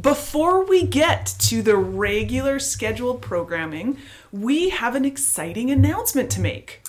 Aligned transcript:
Before 0.00 0.64
we 0.64 0.86
get 0.86 1.34
to 1.40 1.62
the 1.62 1.76
regular 1.76 2.58
scheduled 2.60 3.20
programming, 3.20 3.98
we 4.30 4.68
have 4.68 4.94
an 4.94 5.04
exciting 5.04 5.70
announcement 5.70 6.30
to 6.30 6.40
make. 6.40 6.82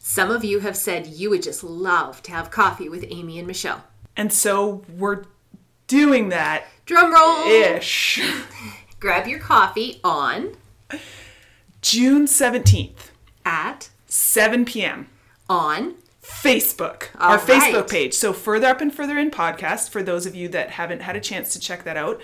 Some 0.00 0.30
of 0.30 0.42
you 0.42 0.60
have 0.60 0.76
said 0.76 1.06
you 1.06 1.30
would 1.30 1.42
just 1.42 1.62
love 1.62 2.22
to 2.22 2.30
have 2.30 2.50
coffee 2.50 2.88
with 2.88 3.04
Amy 3.10 3.38
and 3.38 3.46
Michelle. 3.46 3.84
And 4.16 4.32
so 4.32 4.82
we're 4.96 5.24
doing 5.86 6.30
that 6.30 6.64
Drum 6.86 7.12
roll! 7.12 7.46
ish. 7.46 8.22
Grab 9.00 9.28
your 9.28 9.38
coffee 9.38 10.00
on, 10.02 10.56
June 11.82 12.26
17th, 12.26 13.10
at, 13.44 13.90
7 14.06 14.64
p.m. 14.64 15.08
on. 15.48 15.96
Facebook, 16.22 17.10
All 17.20 17.32
our 17.32 17.38
Facebook 17.38 17.88
page. 17.88 18.12
So, 18.12 18.32
Further 18.32 18.66
Up 18.66 18.80
and 18.80 18.92
Further 18.92 19.16
In 19.16 19.30
podcast, 19.30 19.90
for 19.90 20.02
those 20.02 20.26
of 20.26 20.34
you 20.34 20.48
that 20.48 20.70
haven't 20.70 21.02
had 21.02 21.14
a 21.14 21.20
chance 21.20 21.52
to 21.52 21.60
check 21.60 21.84
that 21.84 21.96
out, 21.96 22.20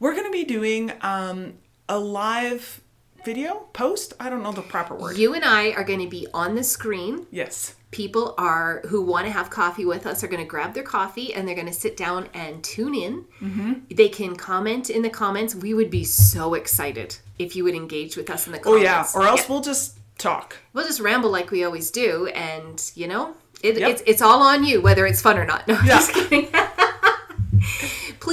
we're 0.00 0.12
going 0.14 0.26
to 0.26 0.32
be 0.32 0.44
doing 0.44 0.92
um, 1.00 1.54
a 1.88 1.98
live 1.98 2.80
video 3.24 3.66
post. 3.72 4.12
I 4.20 4.28
don't 4.28 4.42
know 4.42 4.52
the 4.52 4.62
proper 4.62 4.94
word. 4.94 5.16
You 5.16 5.34
and 5.34 5.44
I 5.44 5.70
are 5.72 5.84
going 5.84 6.00
to 6.00 6.08
be 6.08 6.26
on 6.34 6.54
the 6.54 6.62
screen. 6.64 7.26
Yes. 7.30 7.74
People 7.90 8.34
are 8.36 8.82
who 8.88 9.00
want 9.02 9.24
to 9.26 9.32
have 9.32 9.50
coffee 9.50 9.84
with 9.84 10.04
us 10.06 10.22
are 10.24 10.26
going 10.26 10.42
to 10.42 10.48
grab 10.48 10.74
their 10.74 10.82
coffee 10.82 11.32
and 11.32 11.46
they're 11.46 11.54
going 11.54 11.68
to 11.68 11.72
sit 11.72 11.96
down 11.96 12.28
and 12.34 12.62
tune 12.64 12.94
in. 12.94 13.24
Mm-hmm. 13.40 13.72
They 13.94 14.08
can 14.08 14.34
comment 14.36 14.90
in 14.90 15.02
the 15.02 15.10
comments. 15.10 15.54
We 15.54 15.74
would 15.74 15.90
be 15.90 16.04
so 16.04 16.54
excited 16.54 17.16
if 17.38 17.54
you 17.56 17.64
would 17.64 17.74
engage 17.74 18.16
with 18.16 18.28
us 18.30 18.46
in 18.46 18.52
the 18.52 18.58
comments. 18.58 18.80
Oh, 19.14 19.20
yeah. 19.22 19.24
Or 19.24 19.26
else 19.28 19.48
we'll 19.48 19.60
just 19.62 19.96
talk. 20.18 20.56
we'll 20.72 20.86
just 20.86 21.00
ramble 21.00 21.30
like 21.30 21.50
we 21.50 21.64
always 21.64 21.90
do, 21.90 22.26
and 22.28 22.90
you 22.94 23.06
know, 23.08 23.34
it, 23.62 23.78
Yep. 23.78 23.90
it's 23.90 24.02
it's 24.06 24.22
all 24.22 24.42
on 24.42 24.64
you 24.64 24.80
whether 24.82 25.06
it's 25.06 25.22
fun 25.22 25.38
or 25.38 25.44
not. 25.46 25.66
No, 25.68 25.74
I'm 25.76 25.86
Yeah. 25.86 25.94
just 25.94 26.12
kidding. 26.12 26.48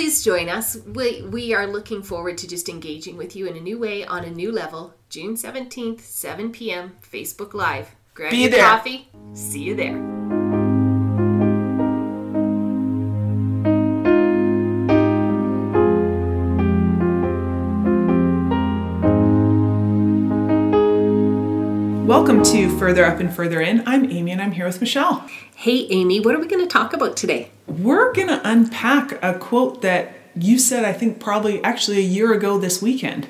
Please 0.01 0.23
join 0.23 0.49
us. 0.49 0.77
We 0.77 1.21
we 1.21 1.53
are 1.53 1.67
looking 1.67 2.01
forward 2.01 2.35
to 2.39 2.47
just 2.47 2.69
engaging 2.69 3.17
with 3.17 3.35
you 3.35 3.45
in 3.45 3.55
a 3.55 3.59
new 3.59 3.77
way 3.77 4.03
on 4.03 4.23
a 4.23 4.31
new 4.31 4.51
level. 4.51 4.95
June 5.09 5.37
seventeenth, 5.37 6.03
seven 6.03 6.51
p.m. 6.51 6.97
Facebook 7.07 7.53
Live. 7.53 7.93
Grab 8.15 8.31
Be 8.31 8.37
your 8.37 8.49
there. 8.49 8.63
coffee. 8.63 9.09
See 9.35 9.61
you 9.61 9.75
there. 9.75 9.93
Welcome 22.07 22.41
to 22.45 22.75
Further 22.79 23.05
Up 23.05 23.19
and 23.19 23.31
Further 23.31 23.61
In. 23.61 23.87
I'm 23.87 24.09
Amy 24.09 24.31
and 24.31 24.41
I'm 24.41 24.53
here 24.53 24.65
with 24.65 24.81
Michelle. 24.81 25.29
Hey, 25.61 25.85
Amy, 25.91 26.19
what 26.19 26.33
are 26.33 26.39
we 26.39 26.47
going 26.47 26.67
to 26.67 26.67
talk 26.67 26.91
about 26.91 27.15
today? 27.15 27.51
We're 27.67 28.11
going 28.13 28.29
to 28.29 28.41
unpack 28.43 29.23
a 29.23 29.37
quote 29.37 29.83
that 29.83 30.11
you 30.35 30.57
said, 30.57 30.83
I 30.85 30.91
think, 30.91 31.19
probably 31.19 31.63
actually 31.63 31.97
a 31.99 32.01
year 32.01 32.33
ago 32.33 32.57
this 32.57 32.81
weekend. 32.81 33.27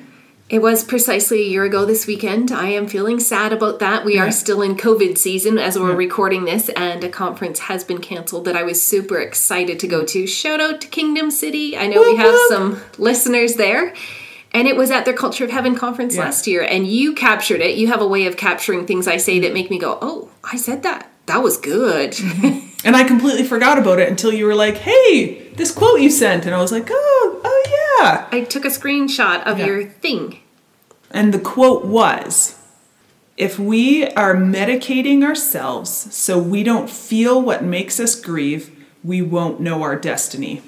It 0.48 0.62
was 0.62 0.82
precisely 0.82 1.42
a 1.42 1.50
year 1.50 1.64
ago 1.64 1.84
this 1.84 2.06
weekend. 2.06 2.50
I 2.50 2.68
am 2.68 2.88
feeling 2.88 3.20
sad 3.20 3.52
about 3.52 3.80
that. 3.80 4.06
We 4.06 4.18
are 4.18 4.32
still 4.32 4.62
in 4.62 4.78
COVID 4.78 5.18
season 5.18 5.58
as 5.58 5.78
we're 5.78 5.94
recording 5.94 6.46
this, 6.46 6.70
and 6.70 7.04
a 7.04 7.10
conference 7.10 7.58
has 7.58 7.84
been 7.84 7.98
canceled 7.98 8.46
that 8.46 8.56
I 8.56 8.62
was 8.62 8.82
super 8.82 9.18
excited 9.18 9.78
to 9.80 9.86
go 9.86 10.02
to. 10.02 10.26
Shout 10.26 10.58
out 10.58 10.80
to 10.80 10.88
Kingdom 10.88 11.30
City. 11.30 11.76
I 11.76 11.86
know 11.86 12.00
we 12.00 12.16
have 12.16 12.32
whoop. 12.32 12.48
some 12.48 12.82
listeners 12.96 13.56
there. 13.56 13.92
And 14.54 14.66
it 14.66 14.76
was 14.76 14.90
at 14.90 15.04
their 15.04 15.12
Culture 15.14 15.44
of 15.44 15.50
Heaven 15.50 15.74
conference 15.74 16.16
Yeah. 16.16 16.22
last 16.24 16.46
year, 16.46 16.62
and 16.62 16.86
you 16.86 17.12
captured 17.14 17.60
it. 17.60 17.76
You 17.76 17.88
have 17.88 18.00
a 18.00 18.08
way 18.08 18.24
of 18.24 18.38
capturing 18.38 18.86
things 18.86 19.06
I 19.06 19.18
say 19.18 19.38
that 19.40 19.52
make 19.52 19.68
me 19.68 19.78
go, 19.78 19.98
Oh, 20.00 20.30
I 20.42 20.56
said 20.56 20.82
that. 20.84 21.11
That 21.32 21.42
was 21.42 21.56
good. 21.56 22.10
Mm-hmm. 22.12 22.86
And 22.86 22.94
I 22.94 23.04
completely 23.04 23.44
forgot 23.44 23.78
about 23.78 23.98
it 24.00 24.08
until 24.08 24.32
you 24.34 24.44
were 24.44 24.54
like, 24.54 24.76
hey, 24.76 25.48
this 25.54 25.70
quote 25.72 26.00
you 26.00 26.10
sent. 26.10 26.44
And 26.44 26.54
I 26.54 26.60
was 26.60 26.72
like, 26.72 26.88
oh, 26.90 27.40
oh 27.42 27.98
yeah. 28.02 28.28
I 28.30 28.42
took 28.44 28.66
a 28.66 28.68
screenshot 28.68 29.42
of 29.44 29.58
Yeah. 29.58 29.66
your 29.66 29.84
thing. 29.86 30.40
And 31.10 31.32
the 31.32 31.38
quote 31.38 31.86
was 31.86 32.58
If 33.38 33.58
we 33.58 34.08
are 34.08 34.34
medicating 34.34 35.24
ourselves 35.24 35.90
so 36.14 36.38
we 36.38 36.62
don't 36.62 36.90
feel 36.90 37.40
what 37.40 37.64
makes 37.64 37.98
us 37.98 38.14
grieve, 38.14 38.70
we 39.02 39.22
won't 39.22 39.58
know 39.58 39.82
our 39.82 39.96
destiny. 39.96 40.60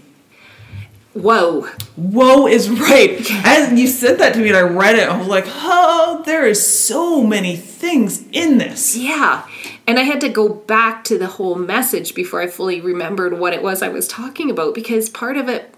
Whoa. 1.14 1.62
Whoa 1.96 2.46
is 2.48 2.68
right. 2.68 3.20
As 3.44 3.72
you 3.72 3.86
said 3.86 4.18
that 4.18 4.34
to 4.34 4.40
me 4.40 4.48
and 4.48 4.56
I 4.56 4.62
read 4.62 4.96
it, 4.96 5.08
I 5.08 5.16
was 5.16 5.28
like, 5.28 5.44
oh, 5.46 6.22
there 6.26 6.44
is 6.44 6.66
so 6.66 7.22
many 7.22 7.56
things 7.56 8.24
in 8.32 8.58
this. 8.58 8.96
Yeah. 8.96 9.46
And 9.86 9.98
I 9.98 10.02
had 10.02 10.20
to 10.22 10.28
go 10.28 10.48
back 10.48 11.04
to 11.04 11.18
the 11.18 11.28
whole 11.28 11.54
message 11.54 12.14
before 12.14 12.40
I 12.42 12.48
fully 12.48 12.80
remembered 12.80 13.38
what 13.38 13.52
it 13.52 13.62
was 13.62 13.80
I 13.80 13.88
was 13.88 14.08
talking 14.08 14.50
about 14.50 14.74
because 14.74 15.08
part 15.08 15.36
of 15.36 15.48
it, 15.48 15.74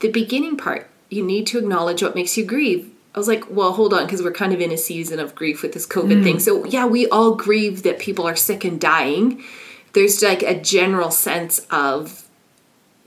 the 0.00 0.10
beginning 0.10 0.56
part, 0.56 0.88
you 1.10 1.24
need 1.24 1.46
to 1.48 1.58
acknowledge 1.58 2.02
what 2.02 2.14
makes 2.14 2.36
you 2.38 2.44
grieve. 2.44 2.90
I 3.14 3.18
was 3.18 3.28
like, 3.28 3.50
well, 3.50 3.72
hold 3.72 3.92
on, 3.92 4.04
because 4.04 4.22
we're 4.22 4.32
kind 4.32 4.52
of 4.52 4.60
in 4.60 4.70
a 4.70 4.76
season 4.76 5.18
of 5.18 5.34
grief 5.34 5.62
with 5.62 5.72
this 5.72 5.86
COVID 5.86 6.22
thing. 6.22 6.36
Mm. 6.36 6.40
So, 6.40 6.64
yeah, 6.66 6.86
we 6.86 7.08
all 7.08 7.34
grieve 7.34 7.82
that 7.82 7.98
people 7.98 8.26
are 8.26 8.36
sick 8.36 8.64
and 8.64 8.80
dying. 8.80 9.42
There's 9.92 10.22
like 10.22 10.42
a 10.42 10.58
general 10.58 11.10
sense 11.10 11.66
of 11.70 12.28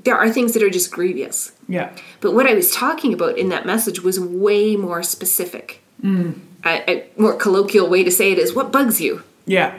there 0.03 0.17
are 0.17 0.29
things 0.29 0.53
that 0.53 0.63
are 0.63 0.69
just 0.69 0.91
grievous. 0.91 1.53
Yeah. 1.71 1.95
But 2.19 2.33
what 2.33 2.47
I 2.47 2.53
was 2.53 2.71
talking 2.73 3.13
about 3.13 3.37
in 3.37 3.49
that 3.49 3.65
message 3.65 4.01
was 4.01 4.19
way 4.19 4.75
more 4.75 5.01
specific. 5.03 5.81
A, 6.03 6.35
a 6.65 7.09
more 7.17 7.35
colloquial 7.35 7.87
way 7.89 8.03
to 8.03 8.11
say 8.11 8.31
it 8.31 8.39
is 8.39 8.53
what 8.53 8.71
bugs 8.71 8.99
you? 8.99 9.23
Yeah. 9.45 9.77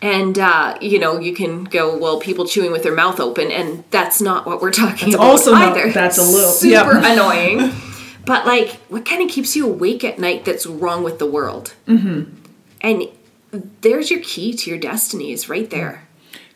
And 0.00 0.36
uh, 0.38 0.76
you 0.80 0.98
know, 0.98 1.18
you 1.20 1.32
can 1.34 1.64
go, 1.64 1.96
well, 1.96 2.18
people 2.20 2.44
chewing 2.46 2.72
with 2.72 2.82
their 2.82 2.94
mouth 2.94 3.20
open, 3.20 3.50
and 3.52 3.84
that's 3.90 4.20
not 4.20 4.46
what 4.46 4.60
we're 4.60 4.72
talking 4.72 5.10
That's 5.10 5.14
about 5.14 5.26
also 5.30 5.52
not- 5.52 5.76
either. 5.76 5.92
that's 5.92 6.18
a 6.18 6.22
little- 6.22 6.50
super 6.50 6.70
yeah. 7.00 7.12
annoying. 7.12 7.72
But 8.24 8.46
like, 8.46 8.70
what 8.88 9.04
kind 9.04 9.20
of 9.20 9.28
keeps 9.28 9.56
you 9.56 9.66
awake 9.68 10.04
at 10.04 10.16
night 10.20 10.44
that's 10.44 10.64
wrong 10.64 11.02
with 11.02 11.18
the 11.18 11.26
world? 11.26 11.74
Mm-hmm. 11.88 12.32
And 12.80 13.08
there's 13.80 14.12
your 14.12 14.20
key 14.22 14.54
to 14.54 14.70
your 14.70 14.78
destiny 14.78 15.32
is 15.32 15.48
right 15.48 15.68
there, 15.70 16.06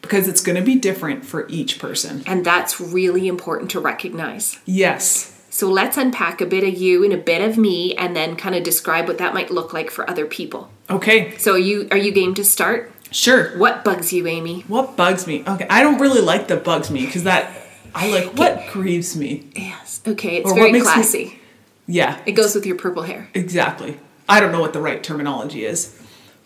Because 0.06 0.28
it's 0.28 0.40
going 0.42 0.56
to 0.56 0.62
be 0.62 0.76
different 0.76 1.24
for 1.24 1.46
each 1.48 1.78
person. 1.78 2.22
and 2.26 2.44
that's 2.44 2.80
really 2.80 3.26
important 3.28 3.70
to 3.72 3.80
recognize. 3.80 4.58
Yes. 4.64 5.32
So 5.50 5.68
let's 5.70 5.96
unpack 5.96 6.40
a 6.40 6.46
bit 6.46 6.64
of 6.64 6.74
you 6.74 7.02
and 7.04 7.12
a 7.12 7.16
bit 7.16 7.40
of 7.48 7.56
me, 7.56 7.94
and 7.96 8.14
then 8.14 8.36
kind 8.36 8.54
of 8.54 8.62
describe 8.62 9.08
what 9.08 9.18
that 9.18 9.32
might 9.34 9.50
look 9.50 9.72
like 9.72 9.90
for 9.90 10.08
other 10.08 10.26
people. 10.26 10.70
Okay. 10.90 11.36
So, 11.38 11.52
are 11.54 11.58
you 11.58 11.88
are 11.90 11.96
you 11.96 12.12
game 12.12 12.34
to 12.34 12.44
start? 12.44 12.92
Sure. 13.10 13.56
What 13.58 13.82
bugs 13.84 14.12
you, 14.12 14.26
Amy? 14.26 14.62
What 14.68 14.96
bugs 14.96 15.26
me? 15.26 15.44
Okay. 15.46 15.66
I 15.70 15.82
don't 15.82 15.98
really 16.00 16.20
like 16.20 16.48
the 16.48 16.56
bugs 16.56 16.90
me 16.90 17.06
because 17.06 17.22
that, 17.24 17.50
I 17.94 18.10
like 18.10 18.36
what 18.36 18.66
grieves 18.72 19.16
me. 19.16 19.48
Yes. 19.56 20.02
Okay, 20.06 20.36
it's 20.36 20.50
Or 20.50 20.54
very 20.54 20.72
makes 20.72 20.86
me- 20.86 20.92
classy. 20.92 21.38
Yeah. 21.86 22.20
It 22.26 22.32
goes 22.32 22.54
with 22.54 22.66
your 22.66 22.76
purple 22.76 23.04
hair. 23.04 23.28
Exactly. 23.32 23.98
I 24.28 24.40
don't 24.40 24.52
know 24.52 24.60
what 24.60 24.72
the 24.74 24.80
right 24.80 25.02
terminology 25.02 25.64
is. 25.64 25.96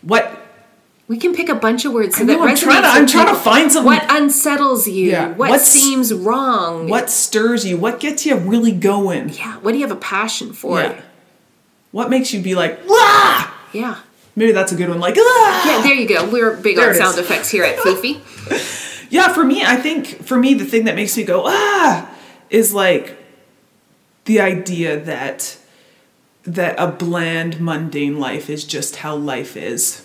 What 0.03 0.40
We 1.11 1.17
can 1.17 1.33
pick 1.35 1.49
a 1.49 1.55
bunch 1.55 1.83
of 1.83 1.91
words 1.91 2.15
so 2.15 2.23
I 2.23 2.25
that 2.27 2.33
know, 2.37 2.43
I'm 2.43 2.55
resonates 2.55 2.59
trying 2.61 2.81
to- 2.83 2.87
I'm 2.87 3.05
trying 3.05 3.27
to 3.27 3.35
find 3.35 3.69
something- 3.69 3.85
What 3.85 4.05
unsettles 4.09 4.87
you? 4.87 5.11
Yeah, 5.11 5.27
What 5.33 5.49
what's- 5.49 5.67
seems 5.67 6.13
wrong? 6.13 6.87
what 6.87 7.09
stirs 7.09 7.65
you? 7.65 7.75
What 7.75 7.99
gets 7.99 8.25
you 8.25 8.35
really 8.37 8.71
going? 8.71 9.27
Yeah. 9.37 9.55
What 9.61 9.73
do 9.73 9.77
you 9.79 9.83
have 9.85 9.91
a 9.91 9.99
passion 9.99 10.53
for? 10.53 10.79
Yeah. 10.79 10.93
What 11.91 12.09
makes 12.09 12.33
you 12.33 12.39
be 12.39 12.55
like, 12.55 12.79
ah? 12.89 13.53
Yeah. 13.73 13.95
Maybe 14.37 14.53
that's 14.53 14.71
a 14.71 14.75
good 14.75 14.87
one. 14.87 15.01
Like, 15.01 15.17
ah. 15.19 15.67
Yeah, 15.67 15.81
there 15.83 15.95
you 15.95 16.07
go. 16.07 16.23
We're 16.29 16.51
big 16.55 16.77
There 16.77 16.91
on 16.91 16.95
sound 16.95 17.15
is. 17.15 17.25
effects 17.25 17.49
here 17.49 17.65
at 17.65 17.75
Foofy. 17.77 18.19
Yeah, 19.09 19.27
for 19.33 19.43
me, 19.43 19.61
I 19.65 19.75
think 19.75 20.23
for 20.25 20.37
me 20.37 20.53
the 20.53 20.63
thing 20.63 20.85
that 20.85 20.95
makes 20.95 21.17
me 21.17 21.23
go 21.23 21.43
ah 21.45 22.07
is 22.49 22.73
like 22.73 23.17
the 24.23 24.39
idea 24.39 24.97
that 24.97 25.57
that 26.45 26.75
a 26.79 26.87
bland 26.87 27.59
mundane 27.59 28.17
life 28.21 28.49
is 28.49 28.63
just 28.63 28.95
how 29.03 29.13
life 29.17 29.57
is 29.57 30.03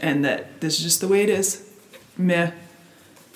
and 0.00 0.24
that 0.24 0.60
this 0.60 0.78
is 0.78 0.82
just 0.82 1.00
the 1.00 1.08
way 1.08 1.22
it 1.22 1.28
is. 1.28 1.70
Meh. 2.16 2.52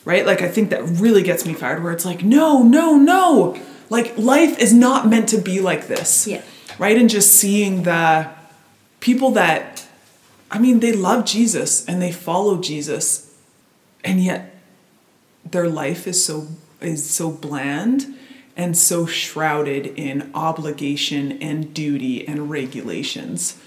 Right? 0.05 0.25
Like 0.25 0.43
I 0.43 0.49
think 0.49 0.71
that 0.71 0.83
really 0.85 1.23
gets 1.23 1.45
me 1.47 1.55
fired 1.55 1.83
where 1.83 1.93
it's 1.93 2.05
like 2.05 2.23
no, 2.23 2.63
no, 2.63 2.97
no. 2.97 3.61
Like 3.91 4.17
life 4.19 4.59
is 4.59 4.73
not 4.73 5.09
meant 5.09 5.29
to 5.31 5.39
be 5.39 5.61
like 5.61 5.89
this. 5.89 6.27
Yeah. 6.27 6.43
Right? 6.79 6.97
And 6.97 7.11
just 7.11 7.33
seeing 7.33 7.83
the 7.83 8.31
people 9.01 9.31
that 9.33 9.87
I 10.51 10.59
mean 10.59 10.81
they 10.81 10.93
love 10.93 11.25
Jesus 11.25 11.87
and 11.87 12.01
they 12.01 12.13
follow 12.13 12.61
Jesus 12.61 13.35
and 14.05 14.23
yet 14.23 14.55
their 15.45 15.69
life 15.69 16.07
is 16.07 16.25
so 16.25 16.49
is 16.81 17.09
so 17.09 17.31
bland 17.31 18.15
and 18.57 18.77
so 18.77 19.07
shrouded 19.07 19.87
in 19.87 20.31
obligation 20.35 21.33
and 21.41 21.73
duty 21.73 22.27
and 22.27 22.51
regulations 22.51 23.61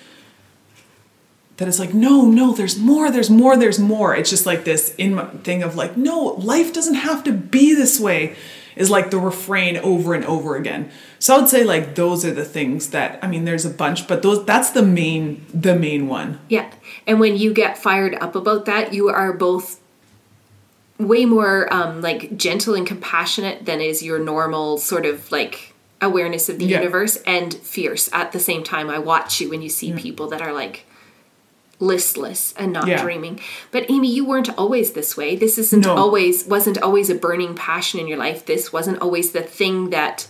that 1.62 1.68
it's 1.68 1.78
like 1.80 1.94
no 1.94 2.26
no 2.26 2.54
there's 2.54 2.80
more 2.80 3.12
there's 3.12 3.30
more 3.30 3.56
there's 3.56 3.78
more 3.80 4.16
it's 4.16 4.32
just 4.32 4.48
like 4.48 4.64
this 4.66 4.96
in 4.98 5.18
thing 5.44 5.62
of 5.62 5.76
like 5.76 5.96
no 5.96 6.18
life 6.40 6.74
doesn't 6.74 6.96
have 6.96 7.24
to 7.24 7.32
be 7.32 7.76
this 7.76 8.00
way 8.00 8.36
is 8.76 8.90
like 8.90 9.12
the 9.12 9.20
refrain 9.20 9.78
over 9.78 10.16
and 10.16 10.26
over 10.26 10.56
again 10.56 10.90
so 11.20 11.36
i 11.36 11.40
would 11.40 11.48
say 11.50 11.64
like 11.64 11.94
those 11.94 12.26
are 12.26 12.34
the 12.34 12.44
things 12.46 12.90
that 12.90 13.20
i 13.24 13.28
mean 13.28 13.46
there's 13.46 13.64
a 13.66 13.70
bunch 13.70 14.08
but 14.08 14.24
those 14.24 14.44
that's 14.46 14.72
the 14.72 14.82
main 14.82 15.46
the 15.54 15.76
main 15.76 16.08
one 16.08 16.40
Yeah. 16.50 16.68
And 17.06 17.20
when 17.20 17.38
you 17.38 17.54
get 17.54 17.78
fired 17.78 18.16
up 18.16 18.36
about 18.36 18.66
that, 18.66 18.94
you 18.94 19.10
are 19.10 19.32
both 19.34 19.80
way 20.98 21.26
more 21.26 21.72
um, 21.74 22.02
like 22.02 22.38
gentle 22.38 22.76
and 22.76 22.86
compassionate 22.86 23.66
than 23.66 23.82
is 23.82 24.04
your 24.04 24.20
normal 24.20 24.78
sort 24.78 25.06
of 25.06 25.32
like 25.32 25.74
awareness 26.00 26.48
of 26.50 26.60
the 26.60 26.66
Yeah. 26.66 26.78
universe 26.80 27.16
and 27.26 27.54
fierce 27.54 28.10
at 28.14 28.32
the 28.32 28.40
same 28.40 28.64
time. 28.64 28.90
I 28.90 29.00
watch 29.00 29.42
you 29.42 29.50
when 29.50 29.62
you 29.62 29.70
see 29.70 29.94
people 29.94 30.28
that 30.30 30.42
are 30.42 30.54
like 30.54 30.86
listless 31.82 32.54
and 32.58 32.72
not 32.72 32.88
Yeah. 32.88 33.02
dreaming. 33.02 33.40
But 33.72 33.86
Amy, 33.90 34.10
you 34.14 34.24
weren't 34.24 34.56
always 34.58 34.92
this 34.92 35.18
way. 35.18 35.36
This 35.36 35.58
isn't 35.58 35.86
No. 35.86 35.96
always 35.96 36.46
wasn't 36.46 36.82
always 36.82 37.10
a 37.10 37.16
burning 37.16 37.56
passion 37.56 38.00
in 38.00 38.08
your 38.08 38.18
life. 38.18 38.46
This 38.46 38.72
wasn't 38.72 39.02
always 39.02 39.32
the 39.32 39.42
thing 39.42 39.90
that 39.90 40.28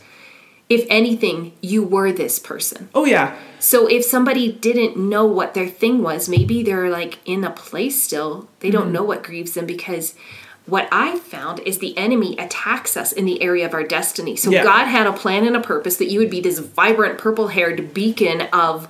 if 0.69 0.85
anything, 0.89 1.51
you 1.61 1.83
were 1.83 2.13
this 2.13 2.39
person. 2.39 2.87
Oh 2.95 3.03
yeah. 3.05 3.33
So 3.59 3.87
if 3.87 4.05
somebody 4.05 4.49
didn't 4.51 4.95
know 4.95 5.25
what 5.25 5.53
their 5.53 5.67
thing 5.67 6.01
was, 6.01 6.29
maybe 6.29 6.63
they're 6.63 6.89
like 6.89 7.19
in 7.25 7.43
a 7.43 7.51
place 7.51 8.01
still. 8.01 8.47
They 8.61 8.69
Mm-hmm. 8.69 8.77
don't 8.77 8.91
know 8.93 9.03
what 9.03 9.21
grieves 9.21 9.51
them 9.51 9.65
because 9.65 10.15
what 10.65 10.87
I 10.91 11.17
found 11.17 11.59
is 11.65 11.79
the 11.79 11.97
enemy 11.97 12.37
attacks 12.37 12.95
us 12.95 13.11
in 13.11 13.25
the 13.25 13.41
area 13.41 13.65
of 13.65 13.73
our 13.73 13.83
destiny. 13.83 14.37
So 14.37 14.49
Yeah. 14.49 14.63
God 14.63 14.85
had 14.85 15.07
a 15.07 15.11
plan 15.11 15.45
and 15.45 15.57
a 15.57 15.59
purpose 15.59 15.97
that 15.97 16.09
you 16.09 16.19
would 16.19 16.29
be 16.29 16.39
this 16.39 16.59
vibrant 16.59 17.17
purple-haired 17.17 17.93
beacon 17.93 18.41
of 18.53 18.87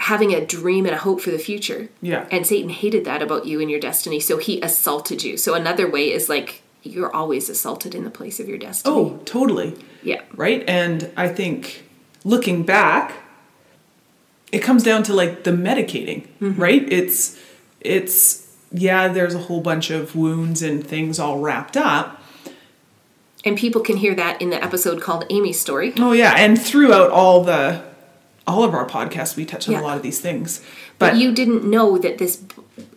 having 0.00 0.32
a 0.34 0.44
dream 0.44 0.86
and 0.86 0.94
a 0.94 0.98
hope 0.98 1.20
for 1.20 1.30
the 1.30 1.38
future. 1.38 1.90
Yeah. 2.00 2.26
And 2.30 2.46
Satan 2.46 2.70
hated 2.70 3.04
that 3.04 3.20
about 3.20 3.44
you 3.44 3.60
and 3.60 3.70
your 3.70 3.78
destiny, 3.78 4.18
so 4.18 4.38
he 4.38 4.60
assaulted 4.62 5.22
you. 5.22 5.36
So 5.36 5.52
another 5.54 5.88
way 5.88 6.10
is 6.10 6.28
like 6.28 6.62
you're 6.82 7.14
always 7.14 7.50
assaulted 7.50 7.94
in 7.94 8.04
the 8.04 8.10
place 8.10 8.40
of 8.40 8.48
your 8.48 8.56
destiny. 8.56 8.96
Oh, 8.96 9.20
totally. 9.26 9.76
yeah. 10.02 10.22
right? 10.34 10.64
And 10.66 11.12
I 11.18 11.28
think 11.28 11.84
looking 12.24 12.62
back, 12.62 13.12
it 14.50 14.60
comes 14.60 14.82
down 14.82 15.02
to 15.04 15.12
like 15.12 15.44
the 15.44 15.50
medicating, 15.50 16.26
mm-hmm. 16.40 16.60
right? 16.60 16.90
It's 16.90 17.38
it's 17.82 18.56
yeah, 18.72 19.08
there's 19.08 19.34
a 19.34 19.38
whole 19.38 19.60
bunch 19.60 19.90
of 19.90 20.16
wounds 20.16 20.62
and 20.62 20.84
things 20.84 21.18
all 21.18 21.40
wrapped 21.40 21.76
up. 21.76 22.22
And 23.44 23.56
people 23.56 23.82
can 23.82 23.98
hear 23.98 24.14
that 24.14 24.40
in 24.40 24.50
the 24.50 24.62
episode 24.62 25.02
called 25.02 25.24
Amy's 25.28 25.60
Story. 25.60 25.92
Oh 25.98 26.12
yeah, 26.12 26.32
and 26.36 26.60
throughout 26.60 27.10
all 27.10 27.44
the 27.44 27.89
all 28.46 28.64
of 28.64 28.74
our 28.74 28.86
podcasts 28.86 29.36
we 29.36 29.44
touch 29.44 29.68
on 29.68 29.74
Yeah. 29.74 29.80
a 29.80 29.82
lot 29.82 29.96
of 29.96 30.02
these 30.02 30.20
things. 30.20 30.60
But, 30.98 31.12
But, 31.12 31.16
you 31.20 31.32
didn't 31.32 31.64
know 31.64 31.98
that 31.98 32.18
this 32.18 32.42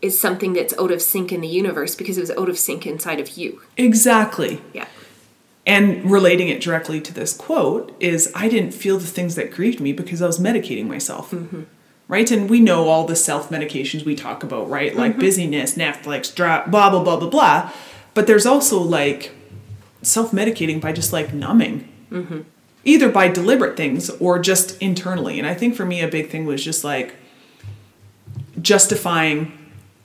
is 0.02 0.20
something 0.20 0.54
that's 0.54 0.74
out 0.80 0.92
of 0.92 1.02
sync 1.02 1.32
in 1.32 1.42
the 1.42 1.48
universe 1.48 1.96
because 1.96 2.18
it 2.18 2.22
was 2.22 2.32
out 2.32 2.50
of 2.50 2.58
sync 2.58 2.88
inside 2.88 3.20
of 3.20 3.38
you. 3.38 3.62
exactly. 3.78 4.62
Yeah. 4.74 4.86
And 5.66 6.10
relating 6.12 6.50
it 6.50 6.60
directly 6.60 7.00
to 7.00 7.14
this 7.14 7.34
quote 7.34 7.96
is 8.00 8.30
I 8.36 8.50
didn't 8.50 8.74
feel 8.74 8.98
the 8.98 9.08
things 9.08 9.36
that 9.36 9.50
grieved 9.52 9.80
me 9.80 9.94
because 9.94 10.22
I 10.22 10.28
was 10.28 10.38
medicating 10.38 10.88
myself. 10.88 11.32
Mm-hmm. 11.32 11.64
Right? 12.10 12.30
And 12.32 12.50
we 12.50 12.60
know 12.60 12.90
all 12.90 13.06
the 13.06 13.16
self 13.16 13.50
medications 13.50 14.04
we 14.04 14.14
talk 14.14 14.44
about, 14.44 14.70
right? 14.70 14.94
Like 14.94 15.14
mm-hmm. 15.14 15.22
busyness, 15.22 15.76
Netflix, 15.76 16.36
blah, 16.36 16.68
blah, 16.68 17.02
blah, 17.02 17.16
blah, 17.18 17.30
blah. 17.30 17.72
But 18.14 18.28
there's 18.28 18.46
also 18.46 18.80
like 18.80 19.32
self 20.02 20.32
medicating 20.32 20.82
by 20.82 20.92
just 20.92 21.14
like 21.14 21.34
numbing. 21.34 21.88
Mm-hmm. 22.12 22.42
Either 22.86 23.10
by 23.10 23.28
deliberate 23.30 23.78
things 23.78 24.10
or 24.12 24.40
just 24.40 24.82
internally. 24.82 25.40
And 25.40 25.48
I 25.48 25.54
think 25.54 25.76
for 25.76 25.86
me, 25.86 26.02
a 26.02 26.08
big 26.08 26.30
thing 26.30 26.46
was 26.46 26.64
just 26.64 26.84
like 26.84 27.16
justifying 28.62 29.52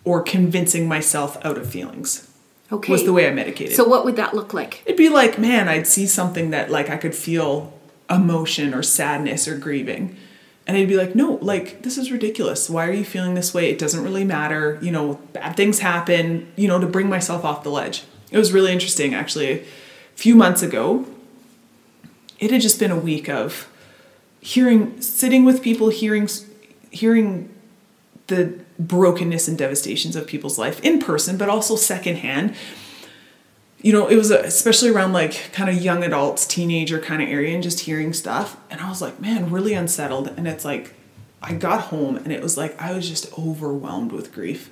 or 0.04 0.22
convincing 0.22 0.88
myself 0.88 1.36
out 1.44 1.58
of 1.58 1.68
feelings 1.68 2.30
Okay. 2.70 2.92
was 2.92 3.04
the 3.04 3.12
way 3.12 3.26
I 3.28 3.32
medicated. 3.32 3.74
So 3.76 3.84
what 3.86 4.04
would 4.04 4.16
that 4.16 4.34
look 4.34 4.52
like? 4.54 4.82
It'd 4.86 4.96
be 4.96 5.08
like, 5.08 5.38
man, 5.38 5.68
I'd 5.68 5.86
see 5.86 6.06
something 6.06 6.50
that 6.50 6.70
like 6.70 6.88
I 6.90 6.96
could 6.96 7.14
feel 7.14 7.72
emotion 8.10 8.74
or 8.74 8.82
sadness 8.82 9.46
or 9.48 9.56
grieving. 9.56 10.16
And 10.66 10.76
I'd 10.76 10.88
be 10.88 10.96
like, 10.96 11.14
no, 11.14 11.38
like 11.40 11.82
this 11.82 11.96
is 11.98 12.12
ridiculous. 12.12 12.68
Why 12.68 12.86
are 12.86 12.92
you 12.92 13.04
feeling 13.04 13.34
this 13.34 13.54
way? 13.54 13.70
It 13.70 13.78
doesn't 13.78 14.02
really 14.04 14.24
matter. 14.24 14.78
You 14.82 14.92
know, 14.92 15.14
bad 15.32 15.56
things 15.56 15.78
happen, 15.80 16.50
you 16.56 16.68
know, 16.68 16.78
to 16.78 16.86
bring 16.86 17.08
myself 17.08 17.44
off 17.44 17.62
the 17.62 17.70
ledge. 17.70 18.04
It 18.30 18.38
was 18.38 18.52
really 18.52 18.72
interesting 18.72 19.14
actually. 19.14 19.60
A 19.60 19.64
few 20.20 20.34
months 20.34 20.62
ago, 20.62 21.06
it 22.38 22.50
had 22.50 22.60
just 22.60 22.78
been 22.78 22.90
a 22.90 22.98
week 22.98 23.28
of 23.28 23.68
hearing 24.40 25.00
sitting 25.00 25.44
with 25.44 25.62
people 25.62 25.88
hearing 25.88 26.28
hearing 26.90 27.54
the 28.28 28.58
brokenness 28.78 29.48
and 29.48 29.58
devastations 29.58 30.14
of 30.14 30.26
people's 30.26 30.58
life 30.58 30.80
in 30.80 31.00
person 31.00 31.36
but 31.36 31.48
also 31.48 31.76
secondhand. 31.76 32.54
You 33.80 33.92
know 33.92 34.08
it 34.08 34.16
was 34.16 34.30
a, 34.30 34.40
especially 34.40 34.90
around 34.90 35.12
like 35.12 35.52
kind 35.52 35.70
of 35.70 35.76
young 35.82 36.02
adults 36.02 36.46
teenager 36.46 37.00
kind 37.00 37.22
of 37.22 37.28
area 37.28 37.54
and 37.54 37.62
just 37.62 37.80
hearing 37.80 38.12
stuff. 38.12 38.56
And 38.70 38.80
i 38.80 38.88
was 38.88 39.02
like 39.02 39.20
man 39.20 39.50
really 39.50 39.74
unsettled. 39.74 40.28
And 40.36 40.46
it's 40.46 40.64
like 40.64 40.94
i 41.42 41.54
got 41.54 41.82
home 41.82 42.16
and 42.16 42.32
it 42.32 42.42
was 42.42 42.56
like 42.56 42.80
i 42.80 42.92
was 42.92 43.08
just 43.08 43.36
overwhelmed 43.38 44.12
with 44.12 44.32
grief. 44.32 44.70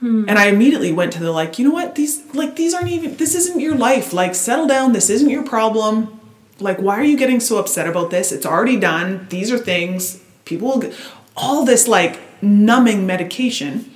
Hmm. 0.00 0.28
And 0.28 0.38
i 0.38 0.46
immediately 0.46 0.92
went 0.92 1.12
to 1.14 1.20
the 1.20 1.32
like 1.32 1.58
you 1.58 1.66
know 1.66 1.74
what? 1.74 1.94
These 1.94 2.34
like 2.34 2.56
these 2.56 2.74
aren't 2.74 2.88
even 2.88 3.16
this 3.16 3.34
isn't 3.34 3.60
your 3.60 3.74
life. 3.74 4.12
Like 4.12 4.34
settle 4.34 4.66
down. 4.66 4.92
This 4.92 5.10
isn't 5.10 5.30
your 5.30 5.42
problem 5.42 6.16
like 6.58 6.78
why 6.78 6.98
are 6.98 7.04
you 7.04 7.16
getting 7.16 7.40
so 7.40 7.58
upset 7.58 7.86
about 7.86 8.10
this? 8.10 8.32
It's 8.32 8.46
already 8.46 8.78
done. 8.78 9.26
These 9.28 9.52
are 9.52 9.58
things. 9.58 10.22
People 10.44 10.68
will 10.68 10.78
get 10.78 10.94
all 11.36 11.64
this 11.64 11.86
like 11.86 12.20
numbing 12.42 13.06
medication. 13.06 13.92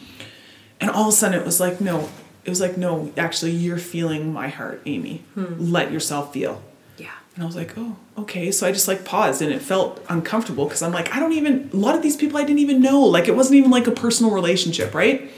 And 0.81 0.91
all 0.91 1.09
of 1.09 1.15
a 1.15 1.17
sudden 1.17 1.39
it 1.39 1.45
was 1.47 1.61
like 1.61 1.81
no 1.81 2.09
it 2.45 2.51
was 2.51 2.61
like 2.61 2.77
no 2.77 3.13
actually 3.17 3.53
you're 3.53 3.79
feeling 3.79 4.33
my 4.33 4.49
heart 4.49 4.83
amy. 4.87 5.23
Hmm. 5.35 5.55
Let 5.59 5.93
yourself 5.93 6.33
feel. 6.33 6.63
Yeah. 6.99 7.13
and 7.35 7.43
i 7.43 7.47
was 7.47 7.57
like 7.57 7.73
oh 7.79 7.97
okay. 8.19 8.51
So 8.51 8.67
i 8.67 8.73
just 8.73 8.89
like 8.89 9.05
paused 9.05 9.41
and 9.43 9.53
it 9.53 9.63
felt 9.63 10.05
uncomfortable 10.09 10.65
because 10.67 10.83
i'm 10.83 10.93
like 10.93 11.15
i 11.15 11.21
don't 11.21 11.33
even 11.33 11.71
a 11.73 11.77
lot 11.77 11.95
of 11.95 12.03
these 12.03 12.17
people 12.17 12.39
i 12.39 12.43
didn't 12.45 12.59
even 12.61 12.81
know. 12.83 13.01
Like 13.01 13.29
it 13.29 13.37
wasn't 13.37 13.57
even 13.57 13.71
like 13.71 13.87
a 13.87 13.93
personal 13.93 14.33
relationship 14.33 14.95
right? 14.95 15.31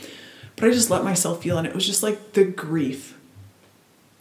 But 0.56 0.66
i 0.66 0.70
just 0.70 0.90
let 0.90 1.04
myself 1.04 1.42
feel 1.42 1.58
and 1.58 1.66
it 1.66 1.74
was 1.74 1.86
just 1.86 2.02
like 2.02 2.32
the 2.32 2.44
grief 2.44 3.16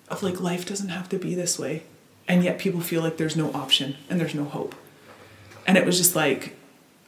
of 0.09 0.21
like 0.24 0.39
life 0.39 0.65
doesn't 0.65 0.89
have 0.89 1.07
to 1.09 1.18
be 1.18 1.33
this 1.36 1.57
way 1.57 1.83
and 2.31 2.45
yet 2.45 2.57
people 2.57 2.80
feel 2.80 3.01
like 3.01 3.18
there's 3.18 3.36
no 3.36 3.51
option 3.51 3.98
and 4.10 4.18
there's 4.18 4.33
no 4.33 4.45
hope. 4.45 4.74
And 5.68 5.78
it 5.78 5.86
was 5.86 5.98
just 5.98 6.16
like 6.16 6.56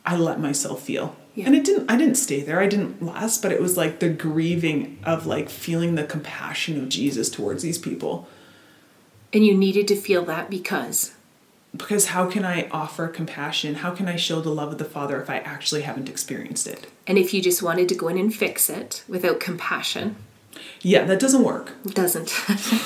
i 0.06 0.18
let 0.18 0.40
myself 0.40 0.84
feel. 0.84 1.16
Yeah. 1.34 1.46
and 1.48 1.56
it 1.56 1.64
didn't 1.64 1.90
i 1.90 1.96
didn't 1.96 2.16
stay 2.16 2.42
there. 2.42 2.60
I 2.60 2.68
didn't 2.68 3.02
last 3.02 3.42
but 3.42 3.54
it 3.54 3.62
was 3.62 3.78
like 3.78 4.00
the 4.00 4.10
grieving 4.10 5.00
of 5.04 5.26
like 5.26 5.50
feeling 5.50 5.96
the 5.96 6.04
compassion 6.04 6.78
of 6.78 6.90
jesus 6.90 7.30
towards 7.30 7.64
these 7.64 7.78
people. 7.78 8.28
And 9.32 9.46
you 9.46 9.56
needed 9.56 9.88
to 9.88 9.96
feel 9.96 10.26
that 10.26 10.50
because? 10.50 11.14
Because 11.76 12.08
how 12.08 12.30
can 12.30 12.44
i 12.44 12.68
offer 12.70 13.08
compassion? 13.08 13.76
How 13.76 13.92
can 13.92 14.10
i 14.10 14.18
show 14.18 14.42
the 14.42 14.54
love 14.54 14.74
of 14.74 14.78
the 14.78 14.86
father 14.86 15.22
if 15.22 15.30
i 15.30 15.38
actually 15.38 15.84
haven't 15.84 16.10
experienced 16.10 16.68
it? 16.68 16.88
And 17.08 17.18
if 17.18 17.34
you 17.34 17.42
just 17.42 17.64
wanted 17.64 17.88
to 17.90 17.96
go 17.96 18.10
in 18.10 18.18
and 18.18 18.36
fix 18.36 18.70
it 18.70 19.06
without 19.08 19.40
compassion, 19.40 20.18
yeah 20.82 21.04
that 21.06 21.20
doesn't 21.20 21.44
work 21.44 21.72
it 21.86 21.94
doesn't. 21.96 22.34